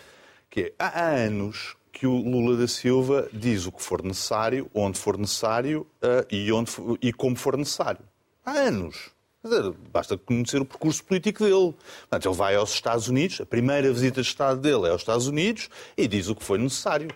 [0.52, 4.98] que é, há anos que o Lula da Silva diz o que for necessário, onde
[4.98, 8.02] for necessário eh, e, onde e como for necessário.
[8.44, 9.10] Há anos.
[9.42, 11.74] Dizer, basta conhecer o percurso político dele.
[12.00, 15.26] Portanto, ele vai aos Estados Unidos, a primeira visita de Estado dele é aos Estados
[15.26, 17.08] Unidos e diz o que foi necessário.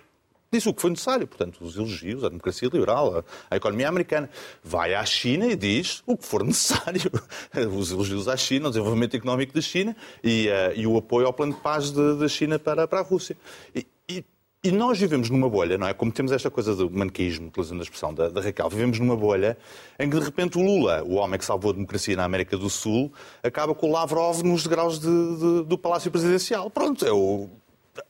[0.52, 4.30] Disse o que foi necessário, portanto, os elogios à democracia liberal, à, economia americana.
[4.62, 7.00] Vai à China e diz o que for necessário.
[7.76, 11.32] Os elogios à China, o desenvolvimento económico da China e, eh, e o apoio ao
[11.32, 13.36] plano de paz da China para, para a Rússia.
[13.74, 14.24] E, e-
[14.72, 15.94] nós vivemos numa bolha, não é?
[15.94, 19.56] Como temos esta coisa do maniqueísmo, utilizando a expressão da, da Raquel, vivemos numa bolha
[19.98, 22.68] em que de repente o Lula, o homem que salvou a democracia na América do
[22.70, 23.12] Sul,
[23.44, 26.68] acaba com o Lavrov nos degraus de- de- do Palácio Presidencial.
[26.70, 27.48] Pronto, é o.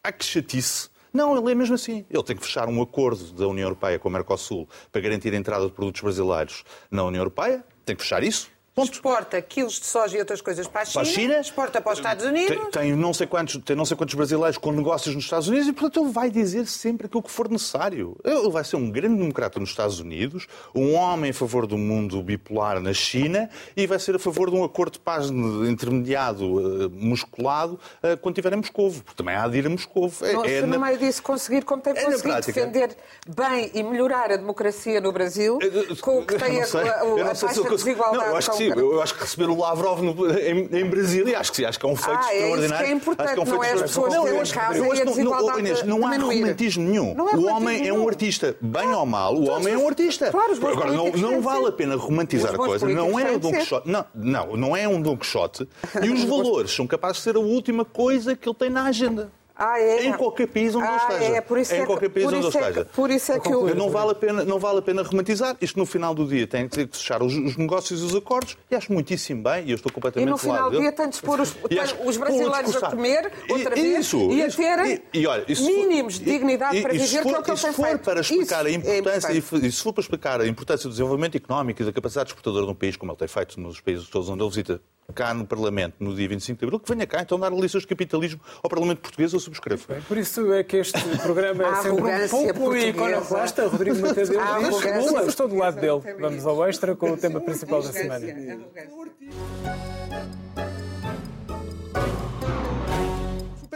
[0.03, 0.89] Há que chatice.
[1.17, 2.05] Não, ele é mesmo assim.
[2.11, 5.37] Ele tem que fechar um acordo da União Europeia com o Mercosul para garantir a
[5.39, 7.65] entrada de produtos brasileiros na União Europeia.
[7.87, 8.51] Tem que fechar isso.
[8.77, 8.93] Ponto.
[8.93, 11.41] Exporta quilos de soja e outras coisas para a China, Para a China.
[11.41, 12.55] exporta para os Estados Unidos.
[12.71, 15.67] Tem, tem não sei quantos, tem não sei quantos brasileiros com negócios nos Estados Unidos
[15.67, 18.19] e, portanto, ele vai dizer sempre aquilo que for necessário.
[18.23, 22.23] Ele vai ser um grande democrata nos Estados Unidos, um homem a favor do mundo
[22.23, 26.89] bipolar na China e vai ser a favor de um acordo de paz intermediado, eh,
[26.93, 29.03] musculado, eh, quando estiver em Moscovo.
[29.03, 30.15] Porque também há de ir a Moscovo.
[30.27, 32.95] É- Não, é se no meio disso conseguir, como tem é conseguido defender
[33.27, 35.59] bem e melhorar a democracia no Brasil,
[36.03, 38.29] com o que tem a, a, a sei taxa de desigualdade.
[38.31, 38.66] Não, acho que sim.
[38.75, 38.83] Grande.
[38.93, 41.65] Eu acho que receber o Lavrov no- em, em Brasília, acho que sim.
[41.65, 42.93] Acho que é um feito Ah, é é extraordinário.
[42.93, 45.05] importante, Acho que um não é as feito pessoas terem eu acho- casa eu acho
[45.05, 46.41] não- não- Inês, Não há diminuir.
[46.43, 47.15] romantismo nenhum.
[47.15, 48.05] Não é o homem é nenhum.
[48.05, 48.57] um artista.
[48.61, 50.31] Bem ou mal, o homem é um artista.
[50.31, 52.87] Claro, os Agora, não, não vale a pena romantizar a coisa.
[52.89, 53.53] Não é de Don.
[53.53, 53.89] Quixote.
[53.89, 55.67] Não, não, não é um Don Quixote.
[56.03, 59.31] E os valores são capazes de ser a última coisa que ele tem na agenda.
[59.59, 60.05] Ah, é?
[60.05, 61.37] Em qualquer país onde Ah, ele esteja.
[61.37, 62.89] é, por isso em é que- qualquer país por onde ele isso é que- esteja.
[62.95, 65.57] por isso é que eu- Não vale a pena, não vale a pena romantizar.
[65.63, 68.57] Isto no final do dia tem que que fechar os, os negócios e os acordos.
[68.71, 69.65] E acho muitíssimo bem.
[69.65, 71.57] E eu estou E completamente no do lado final do dia tem de expor os,
[71.71, 75.27] E acho- os brasileiros a comer outra E- vez isso, e a terem E- e
[75.27, 77.37] olha, e for- mínimos de dignidade e- para e viver, que é o que for-
[77.37, 78.01] ele e tem se for feito.
[78.05, 80.91] para explicar a Isso é importância, e, e se for para explicar a importância do
[80.91, 84.07] desenvolvimento económico e da capacidade exportadora de um país, como ele tem feito nos países
[84.09, 84.81] todos onde ele visita,
[85.15, 87.87] cá no Parlamento, no dia 25 de Abril, que venha cá então dar lições de
[87.87, 89.85] capitalismo ao Parlamento Português, eu subscrevo.
[89.89, 92.87] Bem, por isso é que este programa é A sempre um pouco portuguesa.
[92.89, 93.67] iconoclasta.
[93.77, 96.01] Rodrigo arrogância Lula, estou do lado dele.
[96.19, 98.27] Vamos ao extra com o tema principal da semana.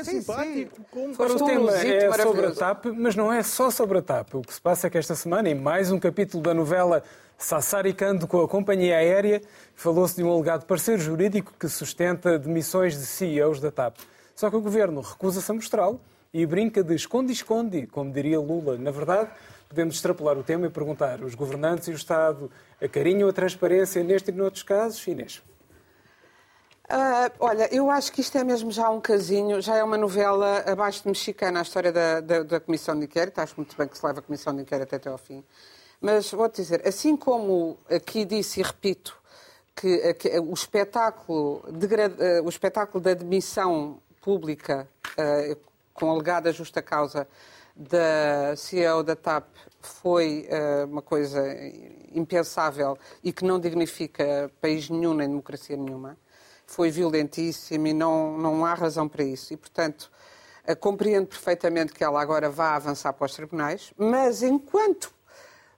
[0.05, 0.85] Super simpático.
[0.91, 1.07] Como...
[1.07, 2.51] Ora, o Foste um tema é sobre a.
[2.53, 4.35] TAP, mas não é só sobre a TAP.
[4.35, 7.03] O que se passa é que esta semana, em mais um capítulo da novela
[7.39, 9.41] Sassaricando com a companhia aérea,
[9.75, 13.97] falou-se de um alegado parceiro jurídico que sustenta demissões de CEOs da TAP.
[14.35, 16.01] Só que o governo recusa-se a mostrá-lo
[16.35, 18.77] e brinca de esconde-esconde, como diria Lula.
[18.77, 19.31] Na verdade,
[19.69, 24.31] podemos extrapolar o tema e perguntar: os governantes e o Estado acarinham a transparência neste
[24.31, 25.07] e noutros casos?
[25.07, 25.43] Inês.
[26.93, 30.65] Ah, olha, eu acho que isto é mesmo já um casinho, já é uma novela
[30.67, 33.39] abaixo de mexicana, a história da, da, da Comissão de Inquérito.
[33.41, 35.45] Acho muito bem que se leva a Comissão de Inquérito até ao fim.
[36.01, 39.17] Mas vou-te dizer, assim como aqui disse e repito,
[39.77, 45.57] que, que o, espetáculo degra- eh, o espetáculo da demissão pública eh,
[45.95, 47.29] com alegada justa causa
[47.77, 49.47] da CEO da TAP
[49.81, 51.41] foi eh, uma coisa
[52.13, 56.17] impensável e que não dignifica país nenhum nem democracia nenhuma.
[56.71, 59.53] Foi violentíssimo e não, não há razão para isso.
[59.53, 60.09] E, portanto,
[60.65, 65.13] eh, compreendo perfeitamente que ela agora vá avançar para os tribunais, mas enquanto,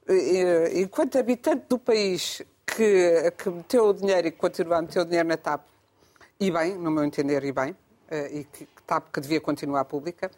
[0.07, 5.01] eh, enquanto habitante do país que, que meteu o dinheiro e que continua a meter
[5.01, 5.63] o dinheiro na TAP,
[6.39, 7.75] e bem, no meu entender, e bem,
[8.11, 10.31] eh, e que TAP que devia continuar pública,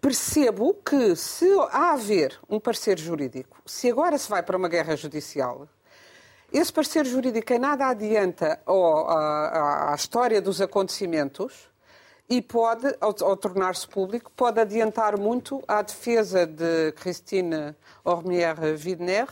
[0.00, 4.94] percebo que se há haver um parecer jurídico, se agora se vai para uma guerra
[4.94, 5.66] judicial,
[6.52, 11.70] esse parecer jurídico em nada adianta ao, à, à história dos acontecimentos
[12.28, 19.28] e pode, ao, ao tornar-se público, pode adiantar muito à defesa de Christine Ormier-Widner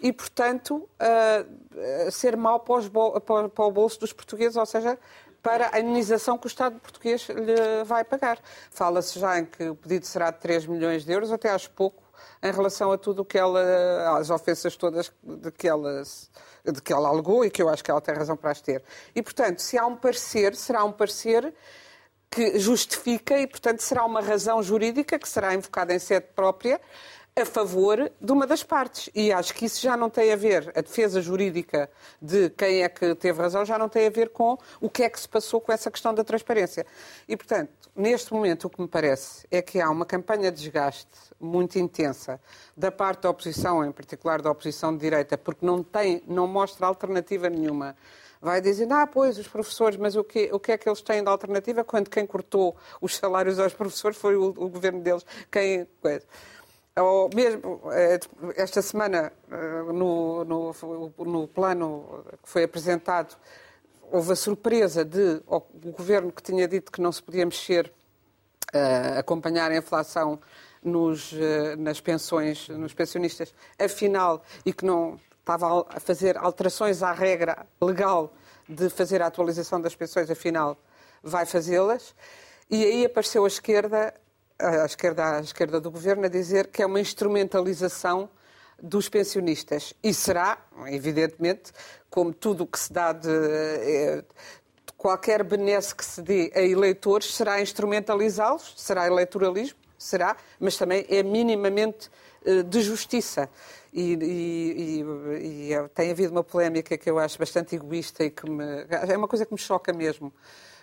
[0.00, 4.98] e, portanto, uh, ser mau para, para, para o bolso dos portugueses, ou seja,
[5.42, 8.38] para a indenização que o Estado português lhe vai pagar.
[8.70, 12.02] Fala-se já em que o pedido será de 3 milhões de euros, até acho pouco
[12.42, 16.02] em relação a tudo o que ela, as ofensas todas de que ela,
[16.64, 18.82] de que ela alegou e que eu acho que ela tem razão para as ter.
[19.14, 21.52] E, portanto, se há um parecer, será um parecer
[22.30, 26.80] que justifica e, portanto, será uma razão jurídica que será invocada em sede própria
[27.40, 29.10] a favor de uma das partes.
[29.14, 32.88] E acho que isso já não tem a ver, a defesa jurídica de quem é
[32.88, 35.60] que teve razão, já não tem a ver com o que é que se passou
[35.60, 36.86] com essa questão da transparência.
[37.28, 41.08] E, portanto, neste momento, o que me parece é que há uma campanha de desgaste
[41.40, 42.40] muito intensa
[42.76, 46.86] da parte da oposição, em particular da oposição de direita, porque não, tem, não mostra
[46.86, 47.96] alternativa nenhuma
[48.40, 51.22] vai dizendo, ah, pois, os professores, mas o que, o que é que eles têm
[51.22, 55.24] de alternativa quando quem cortou os salários aos professores foi o, o governo deles?
[55.50, 55.86] Quem,
[57.02, 58.18] ou mesmo eh,
[58.56, 60.74] esta semana, eh, no, no,
[61.18, 63.36] no plano que foi apresentado,
[64.10, 65.60] houve a surpresa de o
[65.92, 67.92] governo que tinha dito que não se podia mexer,
[68.74, 70.40] uh, acompanhar a inflação
[70.82, 77.12] nos, uh, nas pensões, nos pensionistas, afinal, e que não estava a fazer alterações à
[77.12, 78.32] regra legal
[78.68, 80.76] de fazer a atualização das pensões, afinal,
[81.22, 82.14] vai fazê-las.
[82.70, 84.14] E aí apareceu a esquerda
[84.60, 88.28] à esquerda, à esquerda do governo a dizer que é uma instrumentalização
[88.82, 89.94] dos pensionistas.
[90.02, 91.72] E será, evidentemente,
[92.08, 94.24] como tudo o que se dá de, eh,
[94.86, 101.04] de qualquer benesse que se dê a eleitores, será instrumentalizá-los, será eleitoralismo, será, mas também
[101.08, 102.10] é minimamente
[102.44, 103.48] eh, de justiça.
[103.92, 108.48] E, e, e, e, tem havido uma polémica que eu acho bastante egoísta e que
[108.48, 110.32] me, é uma coisa que me choca mesmo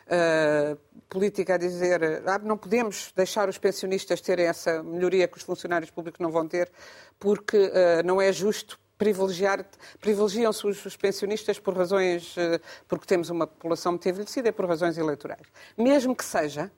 [0.08, 0.78] uh,
[1.10, 5.92] política a dizer ah, não podemos deixar os pensionistas terem essa melhoria que os funcionários
[5.92, 6.72] públicos não vão ter,
[7.20, 9.64] porque uh, não é justo privilegiar,
[10.02, 14.98] privilegiam-se os, pensionistas por razões, uh, porque temos uma população muito envelhecida e por razões
[14.98, 15.48] eleitorais.
[15.78, 16.72] Mesmo que seja,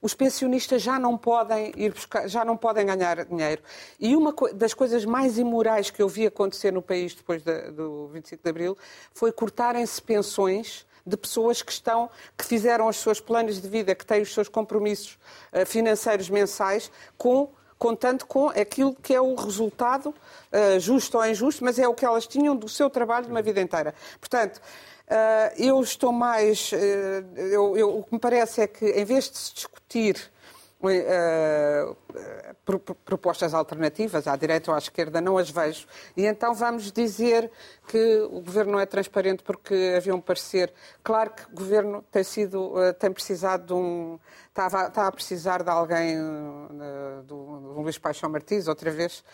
[0.00, 3.62] os pensionistas já não podem ir buscar, já não podem ganhar dinheiro.
[4.00, 8.08] E uma das coisas mais imorais que eu vi acontecer no país depois de, do
[8.08, 8.78] 25 de Abril
[9.12, 14.04] foi cortarem-se pensões de pessoas que estão, que fizeram os seus planos de vida, que
[14.04, 15.18] têm os seus compromissos
[15.52, 21.62] uh, financeiros mensais com contando com aquilo que é o resultado, uh, justo ou injusto,
[21.62, 23.94] mas é o que elas tinham do seu trabalho de uma vida inteira.
[24.18, 26.72] Portanto, uh, eu estou mais.
[26.72, 30.32] Eu, eu, o que me parece é que, em vez de se discutir
[30.78, 31.96] Uh,
[33.04, 35.86] propostas alternativas, à direita ou à esquerda, não as vejo.
[36.16, 37.50] E então vamos dizer
[37.88, 40.72] que o governo não é transparente porque havia um parecer.
[41.02, 44.18] Claro que o governo tem, sido, uh, tem precisado de um.
[44.48, 49.24] Está, está a precisar de alguém, uh, do, do Luís Paixão Martins, outra vez.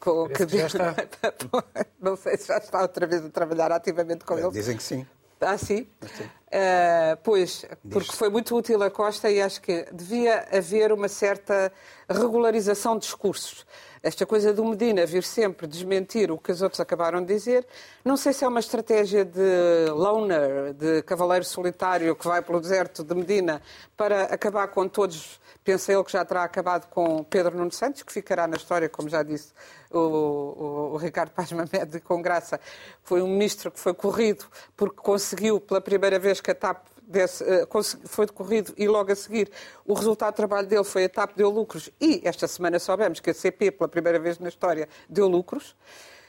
[0.00, 0.94] Que, que já está.
[2.00, 4.50] não sei se já está outra vez a trabalhar ativamente com ele.
[4.50, 5.06] Dizem que sim.
[5.40, 5.86] Ah, sim?
[6.16, 6.30] sim.
[6.46, 11.72] Uh, pois, porque foi muito útil a Costa e acho que devia haver uma certa
[12.08, 13.66] regularização de discursos.
[14.04, 17.66] Esta coisa do Medina vir sempre desmentir o que os outros acabaram de dizer,
[18.04, 23.02] não sei se é uma estratégia de loner, de cavaleiro solitário que vai pelo deserto
[23.02, 23.62] de Medina
[23.96, 25.40] para acabar com todos.
[25.64, 29.08] Pensa ele que já terá acabado com Pedro Nuno Santos, que ficará na história, como
[29.08, 29.54] já disse
[29.90, 32.60] o, o, o Ricardo Paz Mamed, com graça.
[33.02, 34.44] Foi um ministro que foi corrido
[34.76, 37.66] porque conseguiu, pela primeira vez que a TAP Desse, eh,
[38.06, 39.50] foi decorrido e logo a seguir
[39.84, 43.28] o resultado do trabalho dele foi a TAP deu lucros e esta semana soubemos que
[43.28, 45.76] a CP, pela primeira vez na história, deu lucros.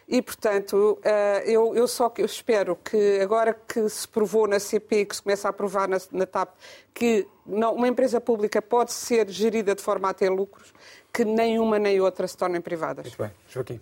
[0.07, 5.05] E, portanto, eh, eu, eu só eu espero que agora que se provou na CP,
[5.05, 6.53] que se começa a provar na, na TAP,
[6.93, 10.73] que não, uma empresa pública pode ser gerida de forma a ter lucros,
[11.11, 13.05] que nenhuma nem outra se tornem privadas.
[13.05, 13.31] Muito bem.
[13.47, 13.79] Joaquim.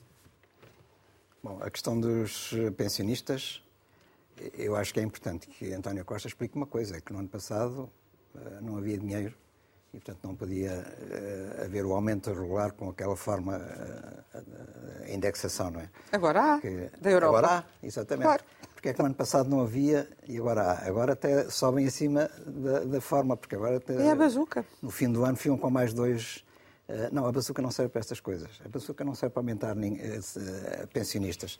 [1.43, 3.63] Bom, a questão dos pensionistas
[4.57, 7.29] eu acho que é importante que António Costa explique uma coisa, é que no ano
[7.29, 7.89] passado
[8.35, 9.33] uh, não havia dinheiro
[9.93, 15.81] e, portanto, não podia uh, haver o aumento regular com aquela forma, uh, indexação, não
[15.81, 15.89] é?
[16.11, 17.37] Agora há, que, da Europa.
[17.37, 18.25] Agora há, exatamente.
[18.25, 18.43] Claro.
[18.73, 20.87] Porque é que no ano passado não havia e agora há.
[20.87, 23.77] Agora até sobem acima da, da forma, porque agora...
[23.77, 24.65] Até, é a bazuca.
[24.81, 26.43] No fim do ano ficam com mais dois
[27.11, 28.49] não, a bazuca não serve para estas coisas.
[28.65, 31.55] A bazuca não serve para aumentar uh, pensionistas.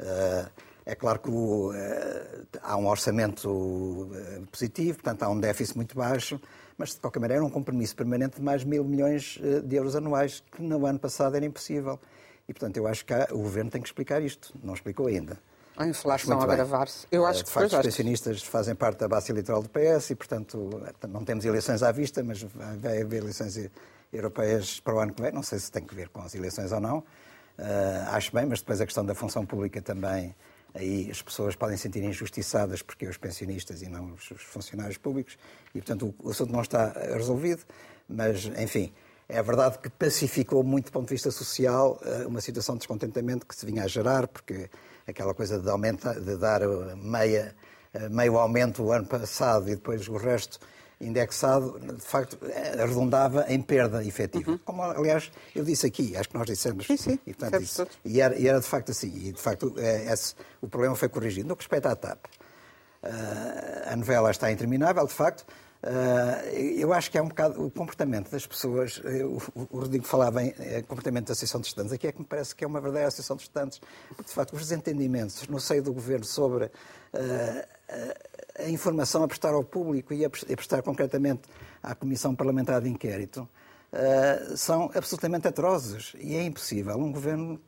[0.00, 0.50] Uh,
[0.86, 1.70] é claro que o,
[2.62, 4.10] há um orçamento
[4.50, 6.40] positivo, portanto há um déficit muito baixo,
[6.78, 10.42] mas de qualquer maneira é um compromisso permanente de mais mil milhões de euros anuais,
[10.50, 12.00] que no ano passado era impossível.
[12.48, 14.54] E portanto eu acho que o Governo tem que explicar isto.
[14.62, 15.38] Não explicou ainda.
[15.78, 17.06] A inflação a agravar-se.
[17.10, 20.68] Eu acho facto, os pensionistas fazem parte da base eleitoral do PS e, portanto,
[21.08, 23.70] não temos eleições à vista, mas vai haver eleições
[24.12, 25.30] europeias para o ano que vem.
[25.30, 26.98] Não sei se tem que ver com as eleições ou não.
[26.98, 30.34] Uh, acho bem, mas depois a questão da função pública também.
[30.74, 35.38] Aí as pessoas podem sentir injustiçadas porque os pensionistas e não os funcionários públicos.
[35.72, 37.62] E, portanto, o assunto não está resolvido.
[38.08, 38.92] Mas, enfim,
[39.28, 43.54] é verdade que pacificou muito do ponto de vista social uma situação de descontentamento que
[43.54, 44.68] se vinha a gerar, porque
[45.08, 46.60] aquela coisa de, aumenta, de dar
[46.96, 47.54] meia,
[48.10, 50.58] meio aumento o ano passado e depois o resto
[51.00, 52.38] indexado, de facto,
[52.80, 54.50] arredondava em perda efetiva.
[54.50, 54.58] Uhum.
[54.64, 56.86] Como, aliás, eu disse aqui, acho que nós dissemos.
[56.86, 57.18] Sim, sim.
[57.26, 59.08] E, portanto, isso, e, era, e era, de facto assim.
[59.08, 61.48] E, de facto, é, esse, o problema foi corrigido.
[61.48, 65.44] No que respeita à TAP, uh, a novela está interminável, de facto.
[65.80, 68.98] Uh, eu acho que é um bocado o comportamento das pessoas.
[68.98, 71.92] O, o Rodrigo falava em é, comportamento da Associação de Estudantes.
[71.92, 73.80] Aqui é que me parece que é uma verdadeira Associação de Estudantes.
[74.08, 76.70] Porque, de facto, os desentendimentos no seio do governo sobre
[78.58, 81.42] a informação a prestar ao público e a prestar concretamente
[81.82, 83.48] à Comissão Parlamentar de Inquérito
[84.56, 86.12] são absolutamente atrozes.
[86.18, 87.60] E é impossível um governo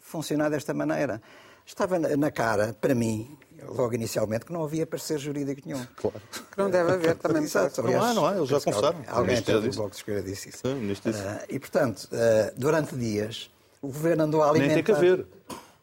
[0.00, 1.20] funcionar desta maneira.
[1.68, 3.36] Estava na cara, para mim,
[3.68, 5.86] logo inicialmente, que não havia parecer jurídico nenhum.
[5.96, 6.20] Claro.
[6.50, 7.42] Que não deve haver também.
[7.42, 9.04] Exato, aliás, não há, não há, eles já conversaram.
[9.06, 10.58] Alguém do Bloco de Esquerda disse isso.
[10.66, 13.50] Sim, uh, e, portanto, uh, durante dias,
[13.82, 14.74] o governo andou a alimentar...
[14.74, 15.26] Nem tem que haver.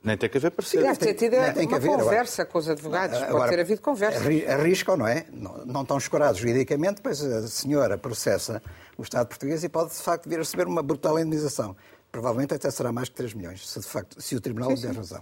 [0.03, 0.81] Nem tem que haver parecer.
[0.81, 2.51] Deve ter tido uma haver, conversa agora.
[2.51, 3.17] com os advogados.
[3.17, 4.19] Agora, Pode ter havido conversa.
[4.53, 5.25] Arriscam, não é?
[5.31, 8.61] Não, não estão escorados juridicamente, pois a senhora processa
[8.97, 11.75] o Estado português e pode, de facto, vir a receber uma brutal indenização.
[12.11, 14.95] Provavelmente até será mais que 3 milhões, se, de facto, se o Tribunal lhe der
[14.95, 15.21] razão.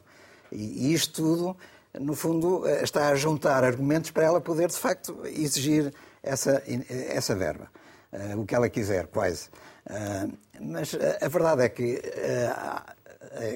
[0.53, 1.57] E, isto tudo,
[1.99, 7.35] no fundo, eh, está a juntar argumentos para ela poder, de facto, exigir essa, essa
[7.35, 7.67] verba.
[8.11, 9.49] Uh, o que ela quiser, quase.
[10.61, 11.99] Mas a verdade é que,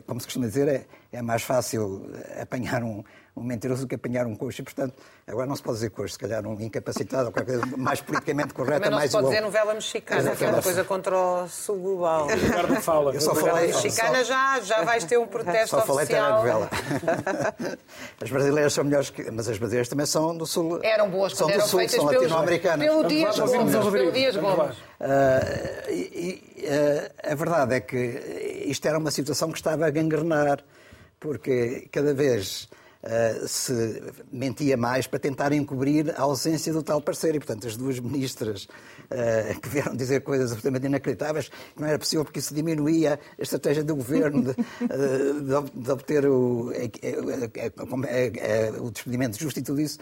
[0.08, 3.04] como se costuma dizer, é, é mais fácil apanhar um,
[3.38, 4.62] um mentiroso do que apanhar um coxo.
[4.62, 4.94] E, portanto,
[5.28, 8.54] agora não se pode dizer coxo, se calhar um incapacitado ou qualquer coisa mais politicamente
[8.54, 11.48] correta, Também não mais se pode dizer novela mexicana, que é uma coisa contra o
[11.48, 12.28] sul global.
[12.82, 13.14] fala.
[13.14, 13.68] Eu só falei...
[13.68, 16.42] Mexicana já, já vais ter um protesto Só falei oficial.
[16.42, 16.70] telenovela.
[18.22, 19.30] as brasileiras são melhores que...
[19.32, 20.80] Mas as brasileiras também são do sul.
[20.84, 22.88] Eram boas são quando do eram sul, feitas são latino-americanas.
[22.88, 23.76] Pelo Dias Gomes.
[23.76, 24.78] Pelo Dias Gomes.
[25.00, 30.64] Uh, e, uh, a verdade é que isto era uma situação que estava a gangrenar,
[31.20, 32.68] porque cada vez
[33.04, 37.38] uh, se mentia mais para tentar encobrir a ausência do tal parceiro.
[37.38, 42.24] E, portanto, as duas ministras uh, que vieram dizer coisas absolutamente inacreditáveis, não era possível
[42.24, 46.72] porque isso diminuía a estratégia do governo de, uh, de, obter o,
[48.82, 50.00] o despedimento justo e tudo isso.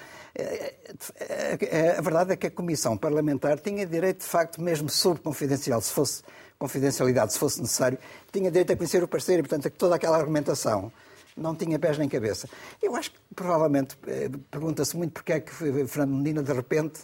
[1.97, 5.91] A verdade é que a Comissão Parlamentar tinha direito, de facto, mesmo sob confidencial, se
[5.91, 6.23] fosse
[6.57, 7.97] confidencialidade, se fosse necessário,
[8.31, 10.91] tinha direito a conhecer o parceiro e, portanto, toda aquela argumentação
[11.35, 12.47] não tinha pés nem cabeça.
[12.81, 17.01] Eu acho que provavelmente eh, pergunta-se muito porque é que Fernando Medina de repente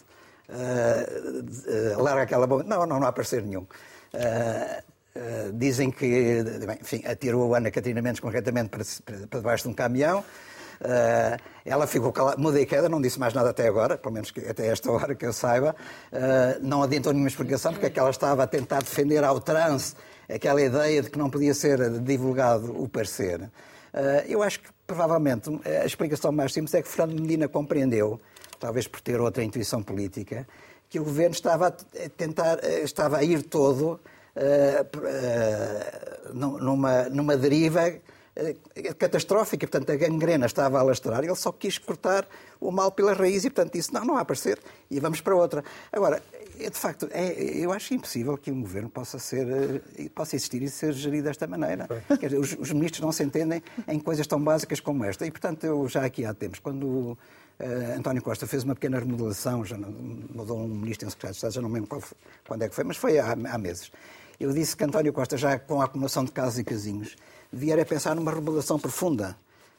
[0.48, 2.64] uh, uh, larga aquela bomba.
[2.64, 3.62] Não, não, não há parecer nenhum.
[3.62, 4.92] Uh,
[5.52, 8.82] dizem que, bem, enfim, atirou a Ana Catarina Mendes concretamente para,
[9.28, 10.24] para debaixo de um caminhão.
[10.80, 14.40] Uh, ela ficou calada, mudei queda, não disse mais nada até agora, pelo menos que,
[14.40, 15.76] até esta hora que eu saiba.
[16.12, 19.94] Uh, não adiantou nenhuma explicação, porque é que ela estava a tentar defender ao trance
[20.28, 23.50] aquela ideia de que não podia ser divulgado o parecer.
[23.92, 28.20] Eh, eu acho que, provavelmente, a explicação mais simples é que Fernando Medina compreendeu,
[28.58, 30.46] talvez por ter outra intuição política,
[30.88, 31.72] que o governo estava a
[32.16, 34.00] tentar, eh, estava a ir todo
[34.36, 34.98] uh,
[36.34, 37.92] numa, numa deriva
[38.98, 42.26] catastrófica, portanto a gangrena estava a alastrar, ele só quis cortar
[42.60, 44.58] o mal pela raiz e, portanto, disse, não, não há a aparecer
[44.90, 45.62] e vamos para outra.
[45.92, 46.22] Agora,
[46.58, 50.62] é, de facto, é, eu acho impossível que um governo possa, ser, eh, possa existir
[50.62, 51.88] e ser gerido desta maneira.
[52.20, 55.26] Dizer, os, os, ministros não se entendem em coisas tão básicas como esta.
[55.26, 57.18] E, portanto, eu já aqui há tempos, quando uh,
[57.96, 61.54] António Costa fez uma pequena remodelação, já não, mudou um ministro em secretário de Estado,
[61.54, 62.02] já não me lembro
[62.46, 63.90] quando é que foi, mas foi há, há meses.
[64.38, 67.16] Eu disse que António Costa, já com a acumulação de casos e casinhos,
[67.52, 69.36] devia a pensar numa remodelação profunda.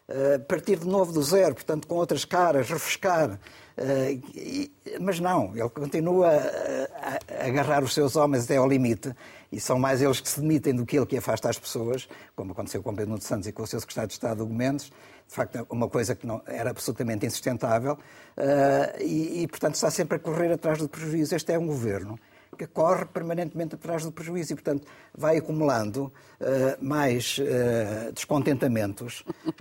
[0.07, 3.39] Uh, partir de novo do zero, portanto, com outras caras, refrescar,
[3.75, 9.11] Uh, mas não, ele continua a, agarrar os seus homens até ao limite
[9.51, 12.51] e são mais eles que se demitem do que ele que afasta as pessoas, como
[12.51, 14.85] aconteceu com Pedro Nuno Santos e com o seu secretário de Estado, Hugo Mendes.
[15.27, 19.89] De facto, é uma coisa que não, era absolutamente insustentável uh, e, e, portanto, está
[19.89, 21.35] sempre a correr atrás do prejuízo.
[21.35, 22.19] Este é um governo
[22.67, 29.53] corre permanentemente atrás do prejuízo e, portanto, vai acumulando uh, mais uh, descontentamentos uh,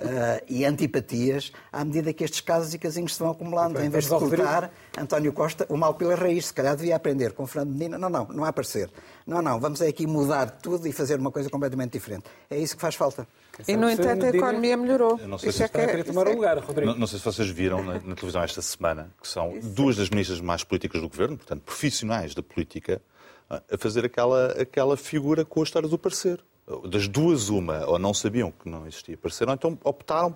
[0.48, 3.80] e antipatias à medida que estes casos e casinhos se vão acumulando.
[3.80, 7.46] Em vez de cortar, António Costa, o mal pela raiz, se calhar devia aprender com
[7.46, 8.90] Fernando Medina, não, não, não há parecer.
[9.26, 12.24] Não, não, vamos aqui mudar tudo e fazer uma coisa completamente diferente.
[12.50, 13.26] É isso que faz falta.
[13.68, 15.18] E, no entanto, a economia melhorou.
[15.18, 16.34] Não sei, se, é que é, tomar é...
[16.34, 16.92] lugar, Rodrigo.
[16.92, 20.08] Não, não, sei se vocês viram na, na, televisão esta semana, que são duas das
[20.08, 23.00] ministras mais políticas do governo, portanto, profissionais da política,
[23.48, 26.42] a fazer aquela, aquela figura com a história do parecer.
[26.88, 30.34] Das duas, uma, ou não sabiam que não existia parecer, ou então optaram,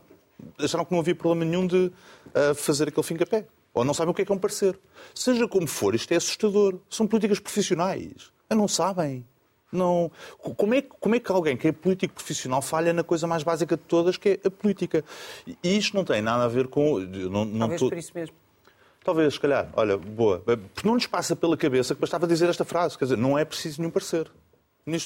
[0.58, 3.46] acharam que não havia problema nenhum de uh, fazer aquele fim-capé.
[3.72, 4.78] Ou não sabem o que é que é um parecer.
[5.14, 6.78] Seja como for, isto é assustador.
[6.88, 8.32] São políticas profissionais.
[8.50, 9.24] Não sabem.
[9.72, 10.10] Não.
[10.38, 13.76] Como, é, como é que alguém que é político profissional falha na coisa mais básica
[13.76, 15.04] de todas, que é a política?
[15.62, 16.98] E isto não tem nada a ver com.
[17.00, 17.88] Não, não Talvez tô...
[17.88, 18.34] por isso mesmo.
[19.04, 19.68] Talvez, se calhar.
[19.74, 20.40] Olha, boa.
[20.40, 22.98] Porque não lhes passa pela cabeça que bastava dizer esta frase.
[22.98, 24.30] Quer dizer, não é preciso nenhum parecer.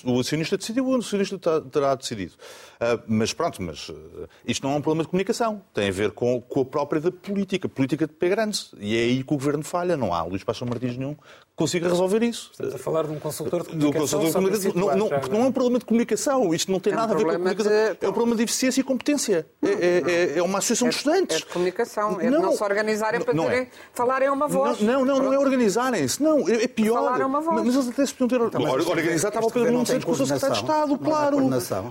[0.05, 2.35] O acionista decidiu, o acionista terá decidido.
[2.35, 5.63] Uh, mas pronto, mas uh, isto não é um problema de comunicação.
[5.73, 8.59] Tem a ver com, com a própria da política, política de pé grande.
[8.79, 9.97] E é aí que o governo falha.
[9.97, 11.17] Não há Luís Paixão Martins nenhum
[11.61, 12.49] consiga resolver isso.
[12.53, 14.25] Estamos a falar de um consultor de comunicação.
[14.25, 14.73] De comunicação.
[14.75, 16.55] Não, não, porque não é um problema de comunicação.
[16.55, 17.73] Isto não tem é nada a ver com comunicação.
[17.73, 18.07] De...
[18.07, 19.47] É um problema de eficiência e competência.
[19.63, 21.37] É, é, é uma associação é, de estudantes.
[21.37, 22.21] É de comunicação.
[22.21, 24.81] É não, de não se organizarem para terem, falarem uma voz.
[24.81, 26.23] Não, não, não é organizarem-se.
[26.23, 27.05] Não, é, pior.
[27.05, 27.63] Falarem uma voz.
[27.63, 29.29] Mas eles até se podiam ter então, organizado.
[29.29, 31.37] Estava o Pedro Nuno Santos com o secretário de Estado, claro.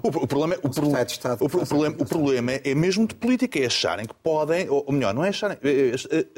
[0.02, 3.60] O problema, o, o, problema, o problema é mesmo de política.
[3.60, 5.58] É acharem que podem, ou melhor, não é acharem,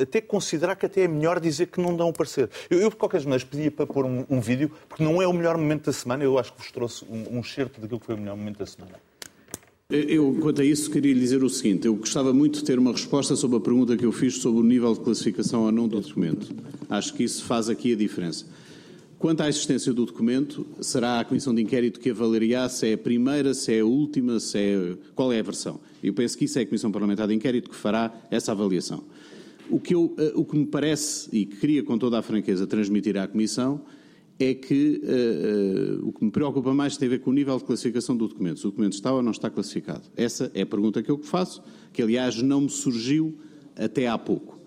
[0.01, 2.49] até considerar que até é melhor dizer que não dão o parecer.
[2.69, 5.57] Eu, de qualquer maneira, pedia para pôr um, um, vídeo, porque não é o melhor
[5.57, 6.23] momento da semana.
[6.23, 8.65] Eu acho que vos trouxe um, um certo daquilo que foi o melhor momento da
[8.65, 8.93] semana.
[9.89, 12.91] Eu, quanto a isso, queria lhe dizer o seguinte: eu gostava muito de ter uma
[12.91, 15.99] resposta sobre a pergunta que eu fiz sobre o nível de classificação ou não do
[15.99, 16.55] documento.
[16.89, 18.45] Acho que isso faz aqui a diferença.
[19.19, 22.97] Quanto à existência do documento, será a Comissão de Inquérito que avaliará se é a
[22.97, 24.97] primeira, se é a última, se é.
[25.13, 25.79] qual é a versão.
[26.01, 29.03] Eu penso que isso é a Comissão Parlamentar de Inquérito que fará essa avaliação.
[29.71, 32.67] O que, eu, eh, o que me parece, e que queria com toda a franqueza
[32.67, 33.81] transmitir à Comissão,
[34.37, 37.57] é que uh, uh, o que me preocupa mais tem a ver com o nível
[37.57, 38.59] de classificação do documento.
[38.59, 40.03] Se o documento está ou não está classificado.
[40.15, 41.63] Essa é a pergunta que eu faço,
[41.93, 43.37] que aliás não me surgiu
[43.75, 44.59] até há pouco.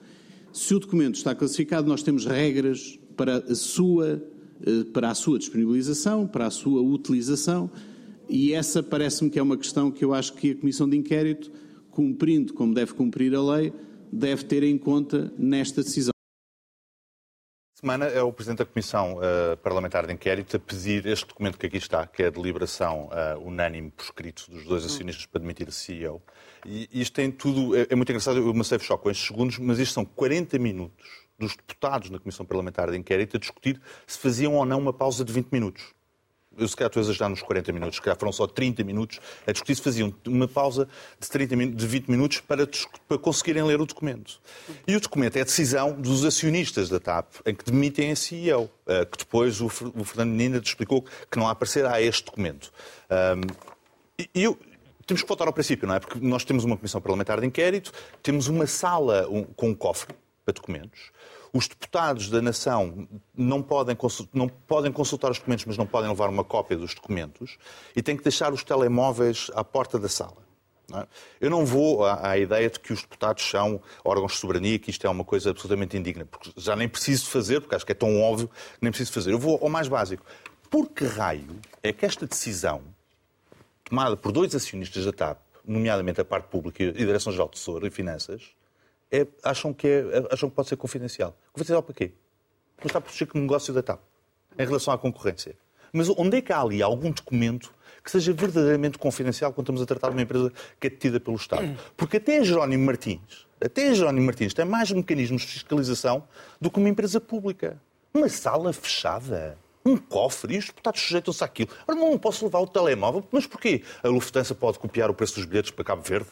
[0.53, 4.23] Se o documento está classificado, nós temos regras para a sua,
[4.67, 7.71] uh, para a sua disponibilização, para a sua utilização,
[8.29, 11.51] e essa parece-me que é uma questão que eu acho que a Comissão de Inquérito,
[11.91, 13.73] cumprindo como deve cumprir a lei,
[14.15, 16.13] deve ter em conta nesta decisão.
[17.79, 21.67] Semana é o Presidente da Comissão uh, Parlamentar de Inquérito a pedir este documento que
[21.67, 25.69] aqui está, que é a deliberação uh, unânime por escrito dos dois acionistas para demitir
[25.69, 26.23] a CEO.
[26.65, 29.59] E isto tem tudo, é, é muito engraçado, eu me sei só com estes segundos,
[29.59, 34.19] mas isto são 40 minutos dos deputados na Comissão Parlamentar de Inquérito a discutir se
[34.19, 35.93] faziam ou não uma pausa de 20 minutos
[36.59, 39.21] eu se calhar estou a exagerar nos 40 minutos, se calhar foram só 30 minutos
[39.47, 40.89] a discutir se faziam uma pausa
[41.19, 42.69] de, 30 de 20 minutos para,
[43.09, 44.41] para conseguirem ler o documento.
[44.87, 48.71] E o documento é a decisão dos acionistas da TAP, em que demitem a CEO,
[48.87, 52.73] eh, que depois o Fernando Nina explicou que não há parecer a este documento.
[54.19, 54.59] E eu,
[55.07, 56.01] temos que voltar ao princípio, não é?
[56.01, 57.93] Porque nós temos uma comissão parlamentar de inquérito,
[58.23, 61.11] temos uma sala com um cofre para documentos.
[61.55, 63.97] Os deputados da nação não podem,
[64.33, 67.57] não podem consultar os documentos, mas não podem levar uma cópia dos documentos
[67.95, 70.45] e têm que deixar os telemóveis à porta da sala.
[70.93, 71.07] É?
[71.41, 75.07] Eu não vou à, ideia de que os deputados são órgãos de soberania, que isto
[75.07, 78.21] é uma coisa absolutamente indigna, porque já nem preciso fazer, porque acho que é tão
[78.21, 79.31] óbvio que nem preciso fazer.
[79.31, 80.27] Eu vou ao mais básico.
[80.69, 82.83] Por que raio é que esta decisão,
[83.85, 87.87] tomada por dois acionistas da TAP, nomeadamente a parte pública e a Direção-Geral do Tesouro
[87.87, 88.43] e Finanças,
[89.15, 91.37] é, acham, que é, acham que pode ser confidencial.
[91.53, 92.13] Confidencial para quê?
[92.79, 94.01] Não está a proteger o negócio da TAP
[94.59, 95.57] em relação à concorrência.
[95.93, 99.87] Mas onde é que há ali algum documento que seja verdadeiramente confidencial quando estamos a
[99.87, 101.79] tratar de uma empresa que é detida pelo Estado?
[101.97, 106.27] Porque até Jerónimo Martins, até Jerónimo Martins tem mais mecanismos de fiscalização
[106.61, 107.81] do que uma empresa pública.
[108.13, 109.57] Uma sala fechada
[109.87, 111.69] um cofre e os deputados sujeitam-se àquilo.
[111.87, 113.83] Ora, não posso levar o telemóvel, mas porquê?
[114.03, 116.29] A Lufthansa pode copiar o preço dos bilhetes para Cabo Verde?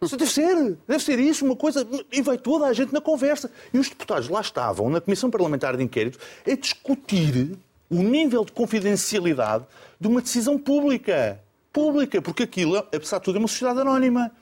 [0.00, 1.86] Isso deve ser, deve ser isso, uma coisa.
[2.12, 3.50] E vai toda a gente na conversa.
[3.72, 7.56] E os deputados lá estavam, na Comissão Parlamentar de Inquérito, a discutir
[7.88, 9.64] o nível de confidencialidade
[10.00, 11.40] de uma decisão pública.
[11.72, 14.32] Pública, porque aquilo, apesar de tudo, é uma sociedade anónima.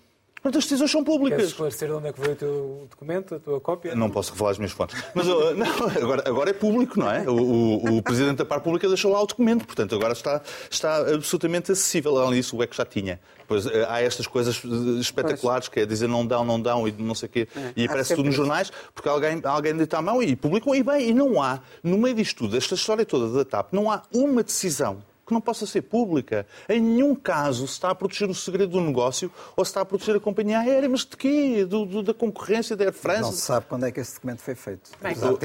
[0.45, 1.47] Portanto, as decisões são Queres públicas.
[1.47, 3.95] esclarecer de onde é que veio o teu documento, a tua cópia?
[3.95, 5.03] Não posso revelar as minhas fontes.
[5.14, 5.24] Mas
[5.57, 7.22] não, agora, agora é público, não é?
[7.26, 10.99] O, o- o Presidente da Par Pública deixou lá o documento, portanto agora está, está
[11.14, 12.18] absolutamente acessível.
[12.18, 13.18] Além disso, o EC já tinha.
[13.49, 16.92] Pois, uh, há estas coisas uh, espetaculares, que é dizer não dão, não dão e
[16.92, 17.49] não sei o quê.
[17.74, 18.42] E há aparece tudo nos isso.
[18.45, 20.74] jornais, porque alguém, alguém deita a mão e publicam.
[20.74, 23.90] E bem, e não há, no meio disto tudo, esta história toda da TAP, não
[23.90, 26.47] há uma decisão que não possa ser pública.
[26.68, 29.85] Em nenhum caso se está a proteger o segredo do negócio ou se está a
[29.85, 30.89] proteger a companhia aérea.
[30.89, 31.64] Mas de quê?
[31.64, 33.22] Do- do- da concorrência da Air France?
[33.22, 34.91] Não se sabe quando é que esse documento foi feito.
[35.01, 35.39] Bem, eu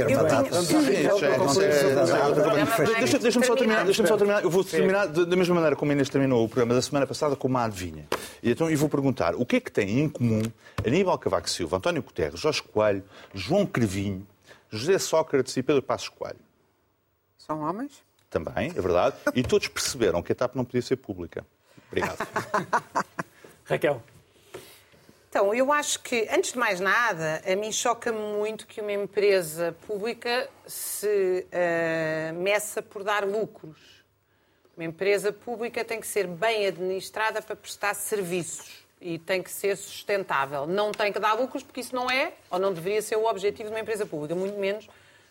[3.00, 3.86] Deixa- Deixa-me só terminar.
[3.86, 4.44] Deixa-me só terminar.
[4.44, 7.36] Eu vou terminar da mesma maneira como a Inês terminou o programa da semana passada
[7.36, 8.08] com uma adivinha.
[8.44, 10.42] E então eu vou perguntar o que é que têm em comum
[10.86, 13.04] Aníbal Cavaco Silva, António Guterres, Jorge Coelho,
[13.34, 14.26] João Crevinho,
[14.70, 16.40] José Sócrates e Pedro Passos Coelho?
[17.38, 18.04] São homens?
[18.30, 19.16] Também, é verdade.
[19.34, 21.46] E todos perceberam que a TAP não podia ser pública.
[21.88, 22.18] Obrigado.
[23.66, 24.02] Raquel.
[25.30, 29.76] Então, eu acho que, antes de mais nada, a mim choca muito que uma empresa
[29.86, 33.78] pública se eh, meça por dar lucros.
[34.76, 39.76] Uma empresa pública tem que ser bem administrada para prestar serviços e tem que ser
[39.76, 40.66] sustentável.
[40.66, 43.70] Não tem que dar lucros porque isso não é, ou não deveria ser o objetivo
[43.70, 44.88] de uma empresa pública, muito menos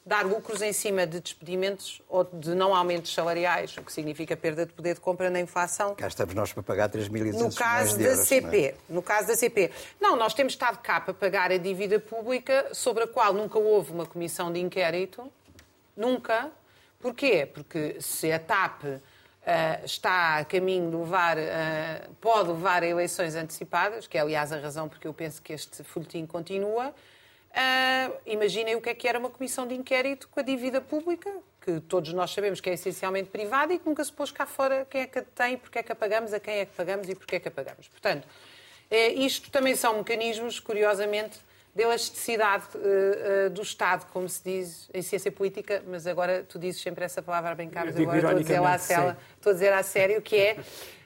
[0.08, 4.64] dar lucros em cima de despedimentos ou de não aumentos salariais, o que significa perda
[4.64, 7.98] de poder de compra na inflação Cá estamos nós para pagar 3.200 no milhões caso
[7.98, 8.26] de da euros.
[8.26, 8.46] CP.
[8.46, 8.74] não é?
[8.88, 9.70] No caso da CP.
[10.00, 13.92] Não, nós temos estado cá para pagar a dívida pública sobre a qual nunca houve
[13.92, 15.30] uma comissão de inquérito.
[15.94, 16.50] Nunca.
[17.00, 17.44] Porquê?
[17.44, 18.84] Porque se a TAP
[19.46, 24.52] ah, está a caminho de levar, ah, pode levar a eleições antecipadas, que é aliás
[24.52, 26.94] a razão porque eu penso que este folhetim continua,
[27.60, 31.28] ah, imaginem o que é que era uma comissão de inquérito com a dívida pública,
[31.60, 34.86] que todos nós sabemos que é essencialmente privada e que nunca se pôs cá fora
[34.88, 37.08] quem é que a tem, porque é que a pagamos, a quem é que pagamos
[37.08, 37.88] e porque é que a pagamos.
[37.88, 38.26] Portanto,
[38.90, 41.40] eh, isto também são mecanismos, curiosamente,
[41.74, 46.80] de elasticidade eh, do Estado, como se diz em ciência política, mas agora tu dizes
[46.80, 49.72] sempre essa palavra bem digo agora estou a dizer lá a cela, estou a dizer
[49.72, 50.56] a sério, que é,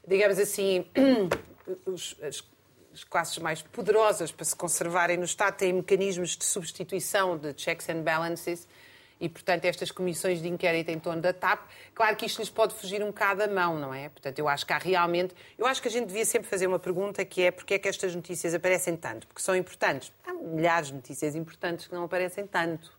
[0.07, 0.87] digamos assim,
[1.87, 2.45] os- as,
[2.93, 7.89] as classes mais poderosas para se conservarem no Estado têm mecanismos de substituição de checks
[7.89, 8.67] and balances
[9.23, 11.61] e, portanto, estas comissões de inquérito em torno da TAP,
[11.95, 14.09] claro que isto lhes pode fugir um bocado a mão, não é?
[14.09, 15.33] Portanto, eu acho que há realmente...
[15.57, 17.89] Eu acho que a gente devia sempre fazer uma pergunta que é porque é que
[17.89, 19.29] estas notícias aparecem tanto?
[19.29, 20.13] Porque são importantes.
[20.27, 22.93] Há milhares de notícias importantes que não aparecem tanto.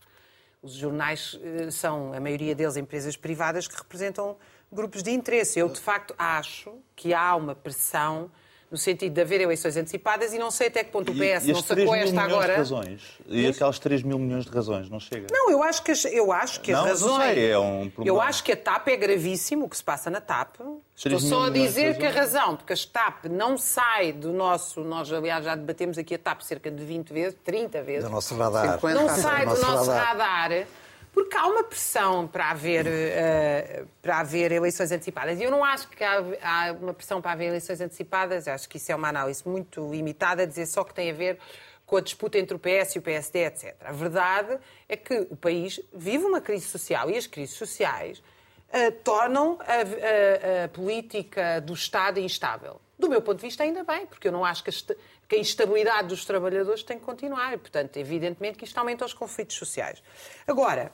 [0.61, 4.37] Os jornais eh, são, a maioria deles, empresas privadas que representam
[4.71, 5.59] grupos de interesse.
[5.59, 8.31] Eu, de facto, acho que há uma pressão
[8.73, 11.49] no sentido de haver eleições antecipadas e não sei até que ponto o PS e,
[11.49, 12.51] e não as 3 sacou mil esta milhões agora.
[12.53, 13.01] de razões?
[13.27, 14.89] E aquelas 3 mil milhões de razões?
[14.89, 15.27] Não chega?
[15.31, 17.33] Não, eu acho que as, eu acho que as Não, não razões.
[17.35, 18.17] sei, é um problema.
[18.17, 20.55] eu acho que a TAP é gravíssimo o que se passa na TAP.
[20.95, 22.33] Estou só a dizer que a razões.
[22.33, 24.81] razão, porque a TAP não sai do nosso.
[24.81, 28.05] Nós, aliás, já debatemos aqui a TAP cerca de 20 vezes, 30 vezes.
[28.05, 28.79] Do nosso radar.
[28.79, 29.01] 50.
[29.01, 30.07] não sai do nosso nosso radar.
[30.49, 30.67] radar.
[31.13, 35.39] Porque há uma pressão para haver, eh, para haver eleições antecipadas.
[35.39, 38.47] E eu não acho que há, há uma pressão para haver eleições antecipadas.
[38.47, 41.37] Acho que isso é uma análise muito limitada, dizer só que tem a ver
[41.85, 43.75] com a disputa entre o PS e o PSD, etc.
[43.85, 44.57] A verdade
[44.89, 48.23] é que o país vive uma crise social e as crises sociais
[48.71, 52.81] eh, tornam a, a- a política do Estado instável.
[52.97, 54.69] Do meu ponto de vista, ainda bem, porque eu não acho que
[55.35, 57.53] a, instabilidade dos trabalhadores tem que continuar.
[57.53, 60.01] E, portanto, evidentemente que isto aumenta os conflitos sociais.
[60.47, 60.91] Agora,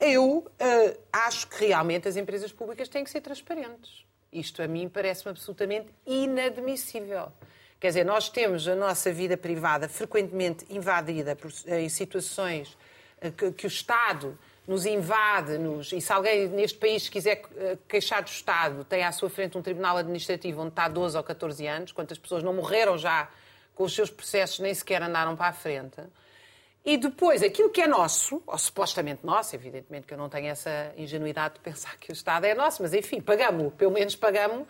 [0.00, 4.06] eu eh, acho que realmente as empresas públicas têm que ser transparentes.
[4.32, 7.30] Isto, a mim, parece-me absolutamente inadmissível.
[7.78, 12.76] Quer dizer, nós temos a nossa vida privada frequentemente invadida por, em situações
[13.20, 17.42] eh, que, que o Estado nos invade, nos, e se alguém neste país se quiser
[17.56, 21.24] eh, queixar do Estado, tem à sua frente um tribunal administrativo onde está 12 ou
[21.24, 23.30] 14 anos, quantas pessoas não morreram já
[23.74, 26.02] com os seus processos, nem sequer andaram para a frente.
[26.84, 30.92] E depois, aquilo que é nosso, ou supostamente nosso, evidentemente que eu não tenho essa
[30.98, 34.66] ingenuidade de pensar que o Estado é nosso, mas enfim, pagamos, pelo menos pagamos,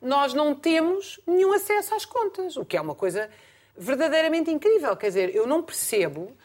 [0.00, 3.28] nós não temos nenhum acesso às contas, o que é uma coisa
[3.76, 4.96] verdadeiramente incrível.
[4.96, 6.36] Quer dizer, eu não percebo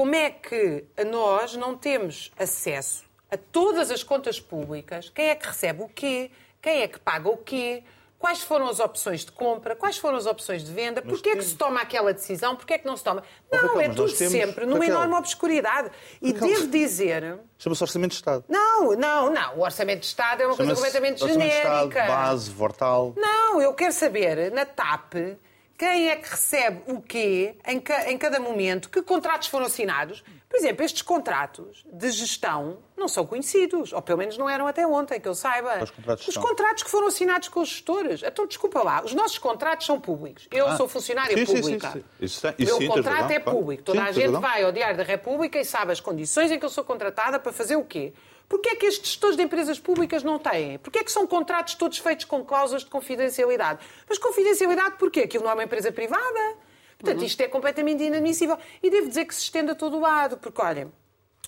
[0.00, 5.46] como é que nós não temos acesso a todas as contas públicas, quem é que
[5.46, 6.30] recebe o quê,
[6.62, 7.84] quem é que paga o quê,
[8.18, 11.44] quais foram as opções de compra, quais foram as opções de venda, porquê é que
[11.44, 13.22] se toma aquela decisão, porquê é que não se toma.
[13.52, 14.94] Não, Raquel, é tudo temos- sempre numa Raquel.
[14.94, 15.90] enorme obscuridade.
[16.22, 16.48] E Raquel.
[16.48, 17.38] devo dizer...
[17.58, 18.42] Chama-se Orçamento de Estado.
[18.48, 19.58] Não, não, não.
[19.58, 22.00] O Orçamento de Estado é uma coisa completamente Orçamento de genérica.
[22.00, 23.12] Estado, base, Vortal.
[23.18, 25.36] Não, eu quero saber, na TAP,
[25.80, 30.22] quem é que recebe o quê em, ca- em cada momento, que contratos foram assinados.
[30.46, 34.86] Por exemplo, estes contratos de gestão não são conhecidos, ou pelo menos não eram até
[34.86, 35.82] ontem, que eu saiba.
[35.82, 38.22] Os contratos Os contratos que foram assinados com os gestores.
[38.22, 40.46] Então, desculpa lá, os nossos contratos são públicos.
[40.50, 41.90] Eu Ah, sou funcionária sim, sim, sim, pública.
[41.92, 42.04] sim.
[42.20, 43.82] Isso o isso meu sim, tens contrato é público.
[43.84, 46.68] Toda a gente vai ao Diário da República e sabe as condições em que eu
[46.70, 48.12] sou contratada para fazer o quê?
[48.50, 50.76] Porquê é que estes gestores de empresas públicas não têm?
[50.80, 53.78] Porquê é que são contratos todos feitos com cláusulas de confidencialidade?
[54.08, 55.20] Mas confidencialidade porquê?
[55.20, 56.56] Aquilo não é uma empresa privada.
[56.98, 58.58] Portanto, isto é completamente inadmissível.
[58.82, 60.92] E devo dizer que se estende a todo o lado, porque, olhem,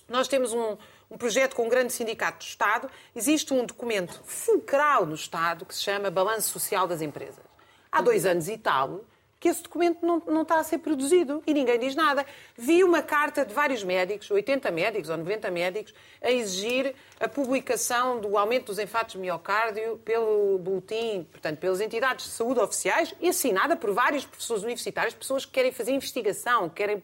[0.07, 0.77] nós temos um,
[1.11, 5.75] um projeto com um grande sindicato do Estado, existe um documento fulcral no Estado que
[5.75, 7.43] se chama Balanço Social das Empresas.
[7.91, 9.03] Há dois anos e tal
[9.43, 12.25] que esse documento não, não está a ser produzido e ninguém diz nada.
[12.55, 18.21] Vi uma carta de vários médicos, 80 médicos ou 90 médicos, a exigir a publicação
[18.21, 23.27] do aumento dos infartos de miocárdio pelo boletim, portanto, pelas entidades de saúde oficiais e
[23.27, 27.03] assinada por vários professores universitários, pessoas que querem fazer investigação, que querem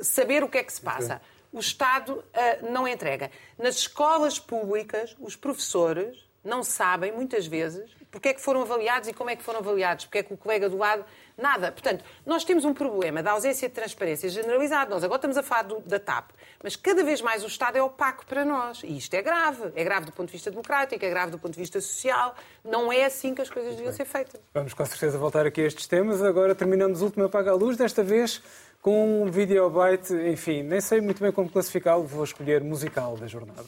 [0.00, 1.20] saber o que é que se passa.
[1.52, 3.28] O Estado ah, não entrega.
[3.58, 9.12] Nas escolas públicas, os professores não sabem, muitas vezes, porque é que foram avaliados e
[9.12, 11.04] como é que foram avaliados, porque é que o colega do lado.
[11.36, 11.70] Nada.
[11.70, 14.90] Portanto, nós temos um problema da ausência de transparência generalizado.
[14.90, 16.30] Nós agora estamos a falar do- da TAP,
[16.62, 18.80] mas cada vez mais o Estado é opaco para nós.
[18.82, 19.70] E isto é grave.
[19.74, 22.34] É grave do ponto de vista democrático, é grave do ponto de vista social.
[22.64, 24.40] Não é assim que as coisas deviam ser feitas.
[24.54, 26.22] Vamos com certeza voltar aqui a estes temas.
[26.22, 28.42] Agora terminamos o último Apaga a Luz, desta vez
[28.80, 33.66] com um videobite, enfim, nem sei muito bem como classificá-lo, vou escolher musical da jornada.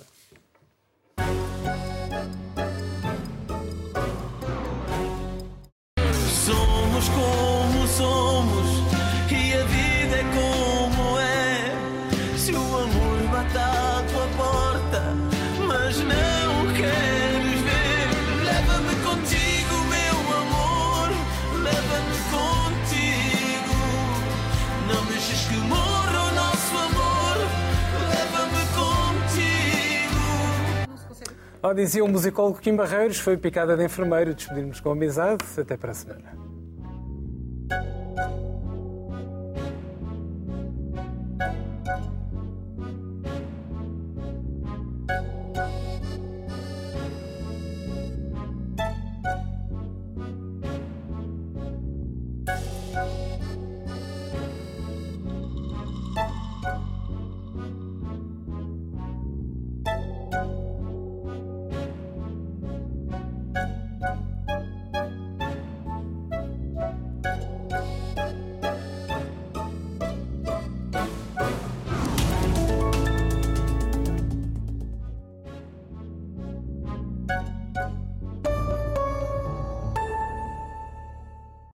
[6.45, 7.48] Somos como
[7.99, 8.69] somos
[9.29, 11.75] e a vida é como é.
[12.39, 15.03] Se o amor bate à tua porta,
[15.67, 18.07] mas não queres ver,
[18.45, 21.09] leva-me contigo, meu amor,
[21.61, 23.77] leva-me contigo.
[24.87, 27.37] Não deixes que morra o nosso amor,
[28.15, 30.23] leva-me contigo.
[31.61, 35.45] Ao dizia o musicólogo Kim Barreiros, foi picada de enfermeiro, despedirmos com amizade.
[35.59, 36.58] Até para a semana.